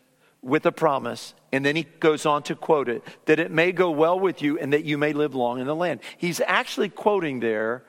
[0.43, 1.35] with a promise.
[1.53, 4.59] And then he goes on to quote it that it may go well with you
[4.59, 6.01] and that you may live long in the land.
[6.17, 7.85] He's actually quoting there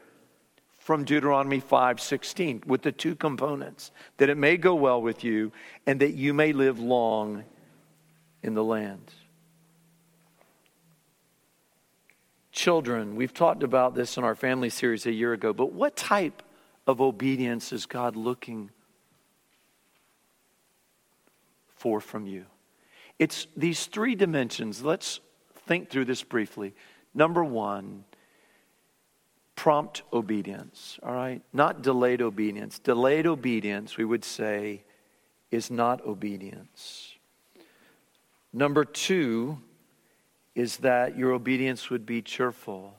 [0.79, 5.51] from Deuteronomy 5:16 with the two components that it may go well with you
[5.85, 7.43] and that you may live long
[8.41, 9.13] in the land.
[12.51, 16.43] Children, we've talked about this in our family series a year ago, but what type
[16.85, 18.71] of obedience is God looking
[21.75, 22.45] for from you?
[23.17, 24.83] It's these three dimensions.
[24.83, 25.21] Let's
[25.67, 26.73] think through this briefly.
[27.13, 28.03] Number one,
[29.55, 31.41] prompt obedience, all right?
[31.53, 32.79] Not delayed obedience.
[32.79, 34.83] Delayed obedience, we would say,
[35.51, 37.13] is not obedience.
[38.51, 39.59] Number two
[40.55, 42.93] is that your obedience would be cheerful.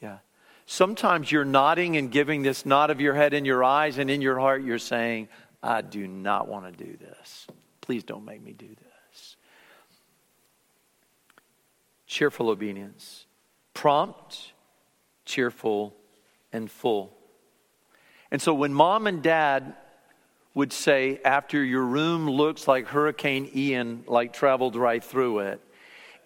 [0.00, 0.18] Yeah.
[0.66, 4.22] Sometimes you're nodding and giving this nod of your head in your eyes, and in
[4.22, 5.28] your heart you're saying,
[5.62, 7.46] I do not want to do this.
[7.80, 8.80] Please don't make me do this.
[12.10, 13.24] cheerful obedience.
[13.72, 14.52] Prompt,
[15.24, 15.94] cheerful,
[16.52, 17.16] and full.
[18.32, 19.74] And so when mom and dad
[20.52, 25.60] would say, after your room looks like Hurricane Ian, like traveled right through it,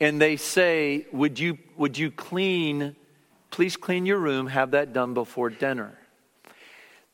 [0.01, 2.97] and they say, Would you, would you clean,
[3.51, 5.99] please clean your room, have that done before dinner?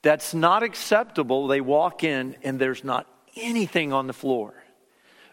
[0.03, 1.47] That's not acceptable.
[1.47, 3.07] They walk in and there's not
[3.37, 4.55] anything on the floor.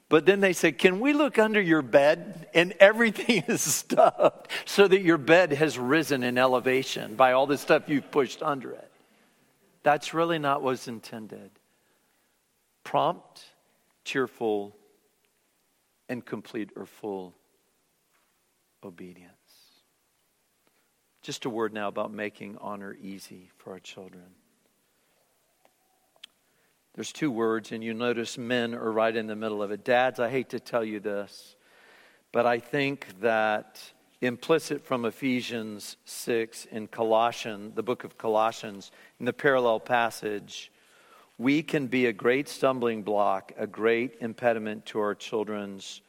[0.10, 2.48] But then they say, Can we look under your bed?
[2.54, 7.58] And everything is stuffed so that your bed has risen in elevation by all the
[7.58, 8.92] stuff you've pushed under it.
[9.84, 11.52] That's really not what's intended.
[12.84, 13.44] Prompt,
[14.06, 14.77] cheerful,
[16.10, 17.34] and complete or full
[18.84, 19.32] obedience.
[21.22, 24.24] Just a word now about making honor easy for our children.
[26.96, 29.84] There's two words, and you notice men are right in the middle of it.
[29.84, 31.56] Dads, I hate to tell you this,
[32.32, 33.80] but I think that
[34.22, 40.72] implicit from Ephesians 6 in Colossians, the book of Colossians, in the parallel passage,
[41.38, 46.02] we can be a great stumbling block, a great impediment to our children's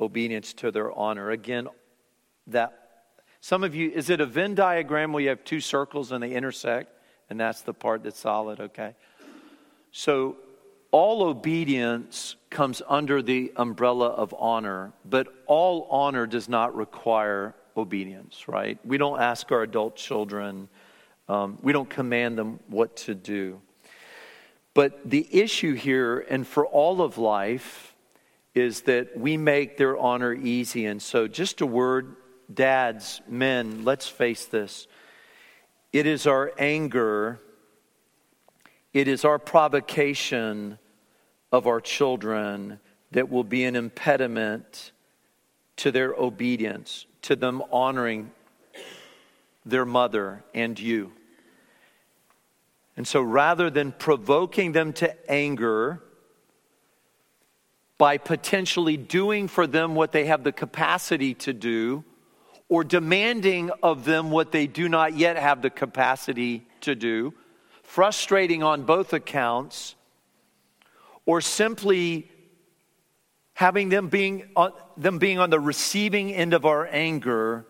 [0.00, 1.30] obedience to their honor.
[1.30, 1.68] Again,
[2.48, 2.88] that
[3.40, 6.32] some of you, is it a Venn diagram where you have two circles and they
[6.32, 6.92] intersect?
[7.30, 8.94] And that's the part that's solid, okay?
[9.90, 10.36] So,
[10.90, 18.48] all obedience comes under the umbrella of honor, but all honor does not require obedience,
[18.48, 18.78] right?
[18.84, 20.68] We don't ask our adult children,
[21.28, 23.60] um, we don't command them what to do.
[24.74, 27.94] But the issue here, and for all of life,
[28.54, 30.86] is that we make their honor easy.
[30.86, 32.16] And so, just a word,
[32.52, 34.86] dads, men, let's face this.
[35.92, 37.40] It is our anger
[38.92, 40.78] it is our provocation
[41.52, 42.80] of our children
[43.12, 44.92] that will be an impediment
[45.76, 48.30] to their obedience, to them honoring
[49.64, 51.12] their mother and you.
[52.98, 56.02] And so rather than provoking them to anger
[57.96, 62.02] by potentially doing for them what they have the capacity to do,
[62.68, 67.32] or demanding of them what they do not yet have the capacity to do,
[67.84, 69.94] frustrating on both accounts,
[71.24, 72.28] or simply
[73.54, 77.64] having them being on, them being on the receiving end of our anger,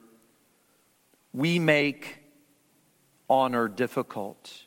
[1.34, 2.20] we make
[3.28, 4.64] honor difficult.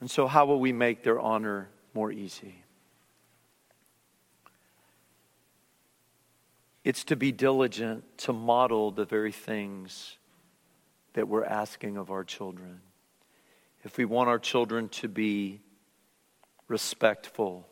[0.00, 2.64] And so, how will we make their honor more easy?
[6.84, 10.18] It's to be diligent to model the very things
[11.14, 12.80] that we're asking of our children.
[13.84, 15.60] if we want our children to be
[16.68, 17.68] respectful,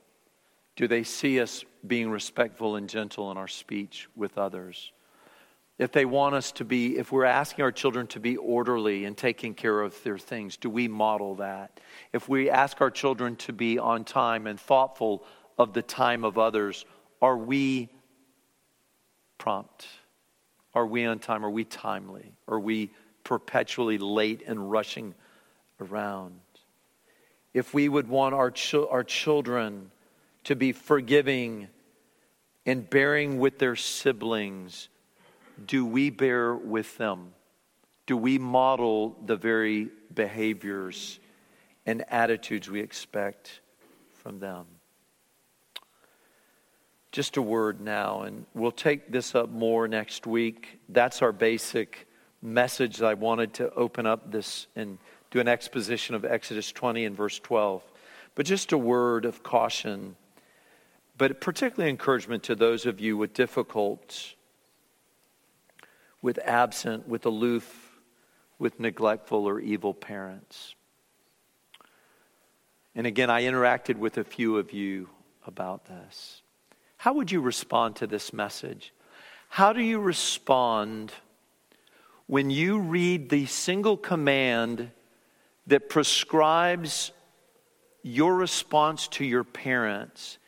[0.77, 4.93] do they see us being respectful and gentle in our speech with others?
[5.83, 9.17] If they want us to be, if we're asking our children to be orderly and
[9.17, 11.81] taking care of their things, do we model that?
[12.13, 15.25] If we ask our children to be on time and thoughtful
[15.59, 16.85] of the time of others,
[17.21, 17.89] are we
[19.39, 19.89] prompt?
[20.73, 21.45] Are we on time?
[21.45, 22.33] Are we timely?
[22.47, 22.93] Are we
[23.25, 25.17] perpetually late and rushing
[25.81, 26.39] around?
[27.55, 29.91] If we would want our, ch- our children
[30.45, 31.67] to be forgiving
[32.67, 34.89] and bearing with their siblings,
[35.67, 37.33] do we bear with them?
[38.07, 41.21] Do we model the very behaviors
[41.87, 43.61] and attitudes we expect
[44.15, 44.67] from them?
[47.13, 50.81] Just a word now, and we'll take this up more next week.
[50.89, 52.09] That's our basic
[52.41, 54.99] message I wanted to open up this and
[55.31, 57.83] do an exposition of Exodus 20 and verse 12.
[58.35, 60.17] But just a word of caution,
[61.19, 64.35] but particularly encouragement to those of you with difficult,
[66.23, 68.01] with absent, with aloof,
[68.59, 70.75] with neglectful or evil parents.
[72.95, 75.09] And again, I interacted with a few of you
[75.47, 76.43] about this.
[76.97, 78.95] How would you respond to this message?
[79.49, 81.13] How do you respond
[82.27, 84.91] when you read the single command
[85.67, 87.11] that prescribes
[88.03, 90.39] your response to your parents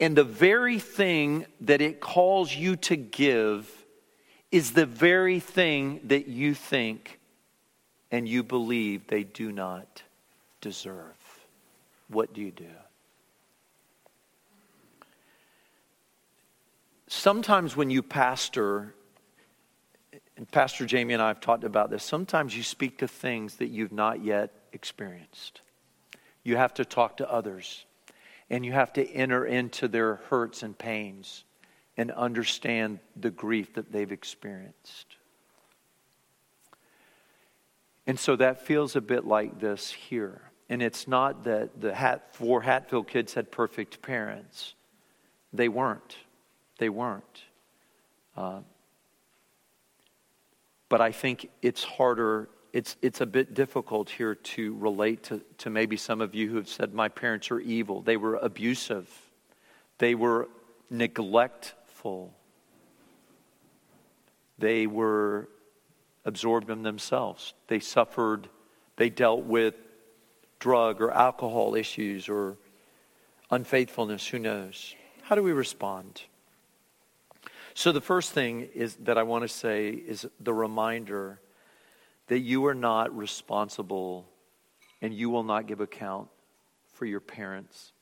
[0.00, 3.83] and the very thing that it calls you to give
[4.54, 7.18] is the very thing that you think
[8.12, 10.04] and you believe they do not
[10.60, 11.16] deserve?
[12.08, 12.66] What do you do?
[17.08, 18.94] sometimes when you pastor,
[20.36, 23.68] and Pastor Jamie and I have talked about this, sometimes you speak to things that
[23.68, 25.60] you've not yet experienced.
[26.42, 27.86] You have to talk to others,
[28.50, 31.44] and you have to enter into their hurts and pains
[31.96, 35.16] and understand the grief that they've experienced.
[38.06, 40.42] And so that feels a bit like this here.
[40.68, 44.74] And it's not that the Hat, four Hatfield kids had perfect parents,
[45.52, 46.16] they weren't.
[46.78, 47.42] They weren't.
[48.36, 48.60] Uh,
[50.88, 55.70] but I think it's harder, it's, it's a bit difficult here to relate to, to
[55.70, 58.02] maybe some of you who have said, My parents are evil.
[58.02, 59.08] They were abusive,
[59.98, 60.48] they were
[62.04, 62.34] neglectful,
[64.58, 65.48] they were
[66.24, 67.54] absorbed in themselves.
[67.68, 68.48] They suffered,
[68.96, 69.74] they dealt with
[70.58, 72.56] drug or alcohol issues or
[73.50, 74.94] unfaithfulness, who knows?
[75.22, 76.22] How do we respond?
[77.74, 81.40] So, the first thing is, that I want to say is the reminder
[82.28, 84.26] that you are not responsible
[85.02, 86.28] and you will not give account
[86.92, 87.92] for your parents'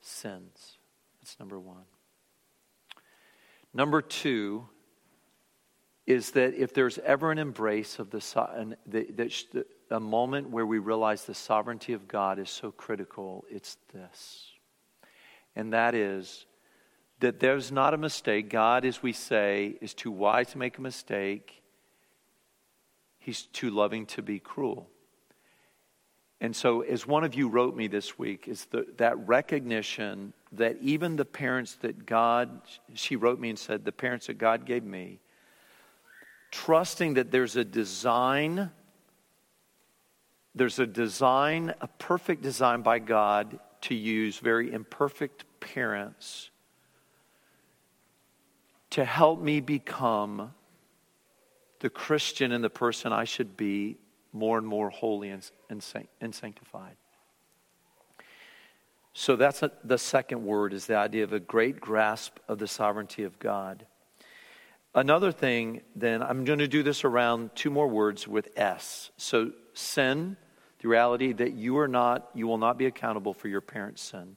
[0.00, 0.78] sins.
[1.20, 1.84] That's number one.
[3.74, 4.68] Number two
[6.06, 8.18] is that if there's ever an embrace of the,
[8.86, 14.46] that a moment where we realize the sovereignty of God is so critical, it's this.
[15.56, 16.46] And that is
[17.20, 18.50] that there's not a mistake.
[18.50, 21.62] God, as we say, is too wise to make a mistake,
[23.18, 24.90] He's too loving to be cruel.
[26.40, 30.76] And so, as one of you wrote me this week, is the, that recognition that
[30.80, 32.60] even the parents that God,
[32.94, 35.20] she wrote me and said, the parents that God gave me,
[36.50, 38.70] trusting that there's a design,
[40.54, 46.50] there's a design, a perfect design by God to use very imperfect parents
[48.90, 50.54] to help me become
[51.80, 53.98] the Christian and the person I should be
[54.32, 55.84] more and more holy and, and,
[56.20, 56.96] and sanctified.
[59.14, 62.66] So that's a, the second word is the idea of a great grasp of the
[62.66, 63.86] sovereignty of God.
[64.92, 69.10] Another thing, then, I'm going to do this around two more words with S.
[69.16, 70.36] So sin,
[70.80, 74.36] the reality that you are not, you will not be accountable for your parents' sin.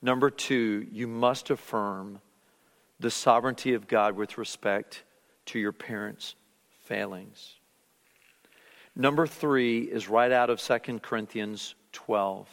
[0.00, 2.20] Number two, you must affirm
[3.00, 5.04] the sovereignty of God with respect
[5.46, 6.34] to your parents'
[6.84, 7.54] failings.
[8.96, 12.48] Number three is right out of 2 Corinthians 12.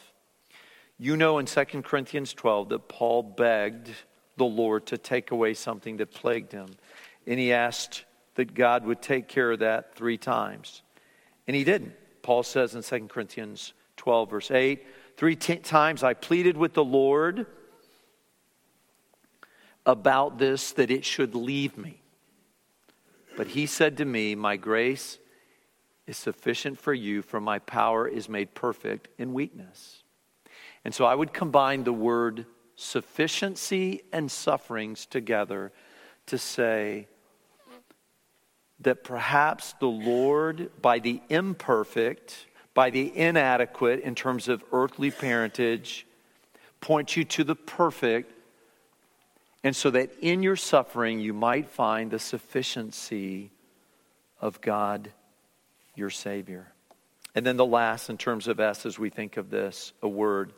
[1.02, 3.90] You know in 2 Corinthians 12 that Paul begged
[4.36, 6.76] the Lord to take away something that plagued him.
[7.26, 8.04] And he asked
[8.36, 10.82] that God would take care of that three times.
[11.48, 11.94] And he didn't.
[12.22, 14.86] Paul says in 2 Corinthians 12, verse 8,
[15.16, 17.46] three t- times I pleaded with the Lord
[19.84, 22.00] about this that it should leave me.
[23.36, 25.18] But he said to me, My grace
[26.06, 30.01] is sufficient for you, for my power is made perfect in weakness.
[30.84, 35.72] And so I would combine the word sufficiency and sufferings together
[36.26, 37.06] to say
[38.80, 46.06] that perhaps the Lord, by the imperfect, by the inadequate in terms of earthly parentage,
[46.80, 48.32] points you to the perfect,
[49.62, 53.52] and so that in your suffering you might find the sufficiency
[54.40, 55.12] of God,
[55.94, 56.66] your Savior.
[57.34, 60.52] And then the last, in terms of S, as we think of this, a word,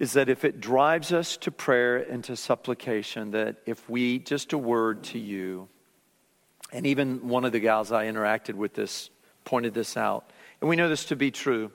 [0.00, 4.54] is that if it drives us to prayer and to supplication, that if we, just
[4.54, 5.68] a word to you,
[6.72, 9.10] and even one of the gals I interacted with this
[9.44, 11.70] pointed this out, and we know this to be true.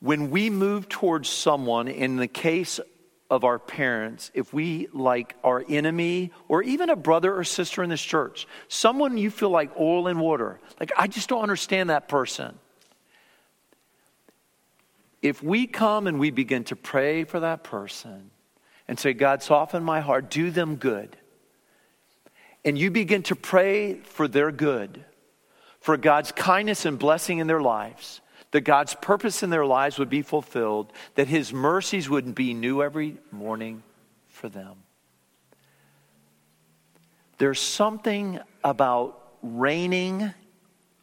[0.00, 2.78] When we move towards someone, in the case
[3.30, 7.88] of our parents, if we like our enemy or even a brother or sister in
[7.88, 12.06] this church, someone you feel like oil and water, like I just don't understand that
[12.06, 12.58] person
[15.22, 18.30] if we come and we begin to pray for that person
[18.86, 21.16] and say, God, soften my heart, do them good,
[22.64, 25.04] and you begin to pray for their good,
[25.80, 30.08] for God's kindness and blessing in their lives, that God's purpose in their lives would
[30.08, 33.82] be fulfilled, that His mercies would be new every morning
[34.28, 34.76] for them.
[37.38, 40.32] There's something about raining,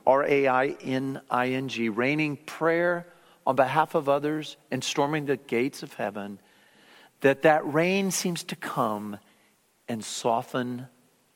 [0.06, 3.08] R A I N I N G, raining prayer
[3.46, 6.40] on behalf of others and storming the gates of heaven,
[7.22, 9.18] that that rain seems to come
[9.88, 10.88] and soften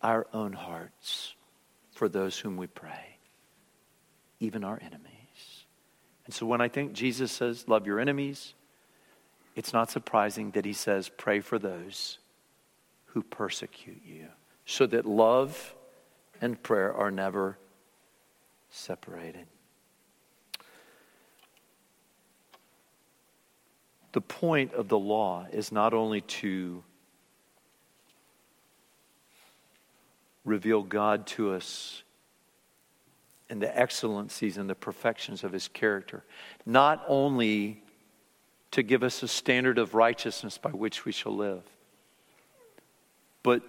[0.01, 1.36] our own hearts
[1.93, 3.18] for those whom we pray,
[4.39, 5.66] even our enemies.
[6.26, 8.53] And so when I think Jesus says, Love your enemies,
[9.55, 12.20] it's not surprising that he says, Pray for those
[13.07, 14.28] who persecute you,
[14.66, 15.76] so that love
[16.41, 17.57] and prayer are never
[18.70, 19.47] separated.
[24.12, 26.84] The point of the law is not only to
[30.45, 32.03] reveal God to us
[33.49, 36.24] and the excellencies and the perfections of his character,
[36.66, 37.84] not only
[38.72, 41.64] to give us a standard of righteousness by which we shall live,
[43.43, 43.64] but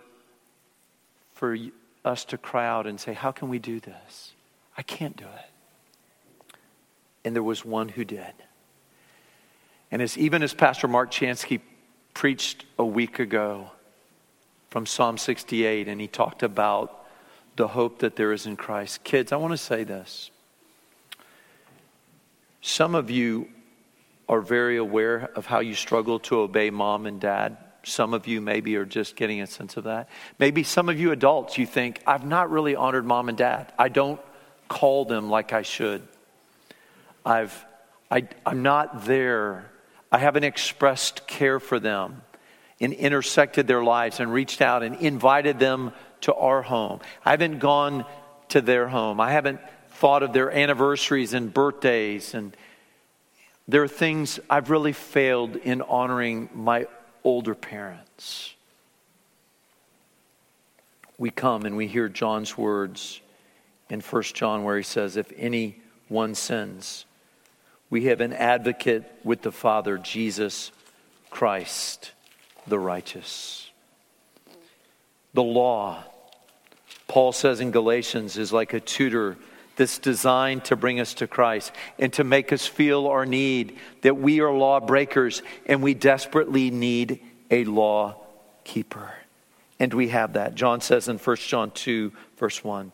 [1.32, 1.56] for
[2.04, 4.32] us to cry out and say, How can we do this?
[4.76, 6.56] I can't do it.
[7.24, 8.32] And there was one who did.
[9.90, 11.60] And as even as Pastor Mark Chansky
[12.14, 13.70] preached a week ago
[14.70, 17.06] from Psalm 68, and he talked about
[17.56, 19.02] the hope that there is in Christ.
[19.02, 20.30] Kids, I want to say this.
[22.62, 23.48] Some of you
[24.28, 27.56] are very aware of how you struggle to obey mom and dad.
[27.82, 30.08] Some of you maybe are just getting a sense of that.
[30.38, 33.72] Maybe some of you adults, you think, I've not really honored mom and dad.
[33.78, 34.20] I don't
[34.68, 36.06] call them like I should.
[37.24, 37.64] I've,
[38.10, 39.70] I, I'm not there
[40.12, 42.22] I haven't expressed care for them
[42.80, 45.92] and intersected their lives and reached out and invited them
[46.22, 47.00] to our home.
[47.24, 48.04] I haven't gone
[48.48, 49.20] to their home.
[49.20, 52.34] I haven't thought of their anniversaries and birthdays.
[52.34, 52.56] And
[53.68, 56.86] there are things I've really failed in honoring my
[57.22, 58.54] older parents.
[61.18, 63.20] We come and we hear John's words
[63.90, 67.04] in 1 John where he says, If anyone sins,
[67.90, 70.70] we have an advocate with the Father, Jesus
[71.28, 72.12] Christ,
[72.66, 73.68] the righteous.
[75.34, 76.04] The law,
[77.08, 79.36] Paul says in Galatians, is like a tutor
[79.76, 84.16] that's designed to bring us to Christ and to make us feel our need that
[84.16, 87.20] we are lawbreakers and we desperately need
[87.50, 88.16] a law
[88.62, 89.14] keeper.
[89.80, 90.54] And we have that.
[90.54, 92.92] John says in 1 John 2, verse 1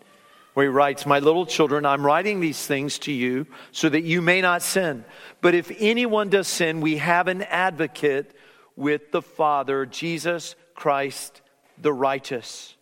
[0.56, 4.22] where he writes, My little children, I'm writing these things to you so that you
[4.22, 5.04] may not sin.
[5.42, 8.32] But if anyone does sin, we have an advocate
[8.74, 11.42] with the Father, Jesus Christ
[11.76, 12.74] the righteous.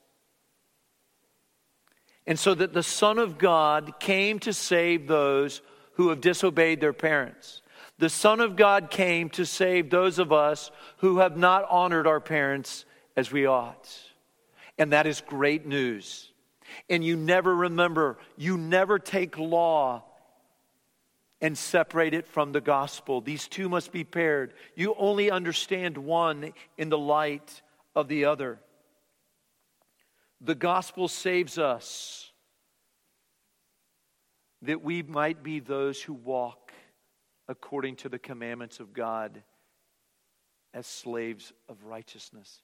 [2.28, 5.60] And so that the Son of God came to save those
[5.94, 7.60] who have disobeyed their parents.
[7.98, 12.20] The Son of God came to save those of us who have not honored our
[12.20, 12.84] parents
[13.16, 13.92] as we ought.
[14.78, 16.30] And that is great news
[16.88, 20.04] and you never remember, you never take law
[21.40, 23.20] and separate it from the gospel.
[23.20, 24.54] These two must be paired.
[24.74, 27.62] You only understand one in the light
[27.94, 28.60] of the other.
[30.40, 32.30] The gospel saves us
[34.62, 36.72] that we might be those who walk
[37.48, 39.42] according to the commandments of God
[40.72, 42.62] as slaves of righteousness.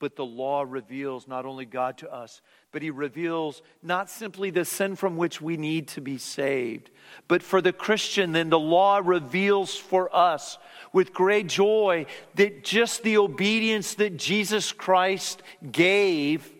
[0.00, 2.40] But the law reveals not only God to us,
[2.72, 6.90] but He reveals not simply the sin from which we need to be saved,
[7.28, 10.58] but for the Christian, then the law reveals for us
[10.92, 16.50] with great joy that just the obedience that Jesus Christ gave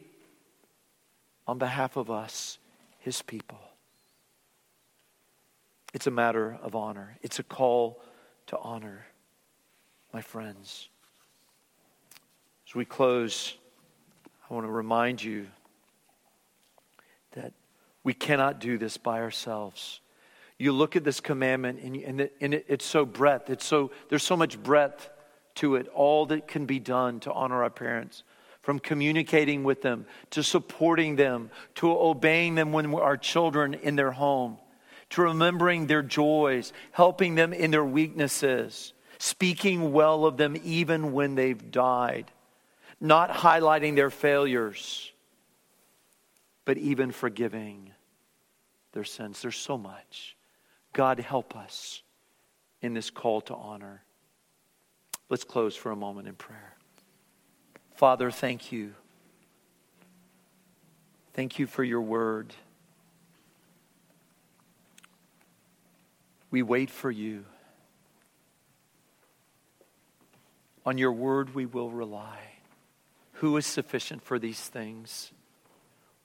[1.46, 2.58] on behalf of us,
[2.98, 3.58] His people.
[5.94, 8.02] It's a matter of honor, it's a call
[8.48, 9.06] to honor,
[10.12, 10.90] my friends.
[12.70, 13.56] As we close,
[14.48, 15.48] I want to remind you
[17.32, 17.52] that
[18.04, 20.00] we cannot do this by ourselves.
[20.56, 23.50] You look at this commandment, and, and, it, and it, it's so breadth.
[23.50, 25.10] It's so there's so much breadth
[25.56, 25.88] to it.
[25.88, 28.22] All that can be done to honor our parents,
[28.62, 34.12] from communicating with them to supporting them to obeying them when our children in their
[34.12, 34.58] home,
[35.08, 41.34] to remembering their joys, helping them in their weaknesses, speaking well of them even when
[41.34, 42.30] they've died
[43.00, 45.10] not highlighting their failures,
[46.64, 47.92] but even forgiving
[48.92, 49.40] their sins.
[49.40, 50.36] There's so much.
[50.92, 52.02] God, help us
[52.82, 54.02] in this call to honor.
[55.28, 56.76] Let's close for a moment in prayer.
[57.94, 58.94] Father, thank you.
[61.34, 62.52] Thank you for your word.
[66.50, 67.44] We wait for you.
[70.84, 72.38] On your word we will rely.
[73.40, 75.32] Who is sufficient for these things?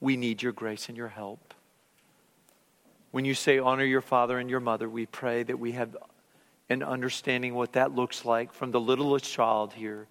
[0.00, 1.54] We need your grace and your help.
[3.10, 5.96] When you say honor your father and your mother, we pray that we have
[6.68, 10.06] an understanding what that looks like from the littlest child here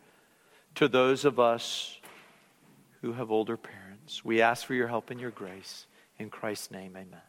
[0.74, 2.00] to those of us
[3.02, 4.26] who have older parents.
[4.26, 5.86] We ask for your help and your grace.
[6.18, 7.22] In Christ's name, amen.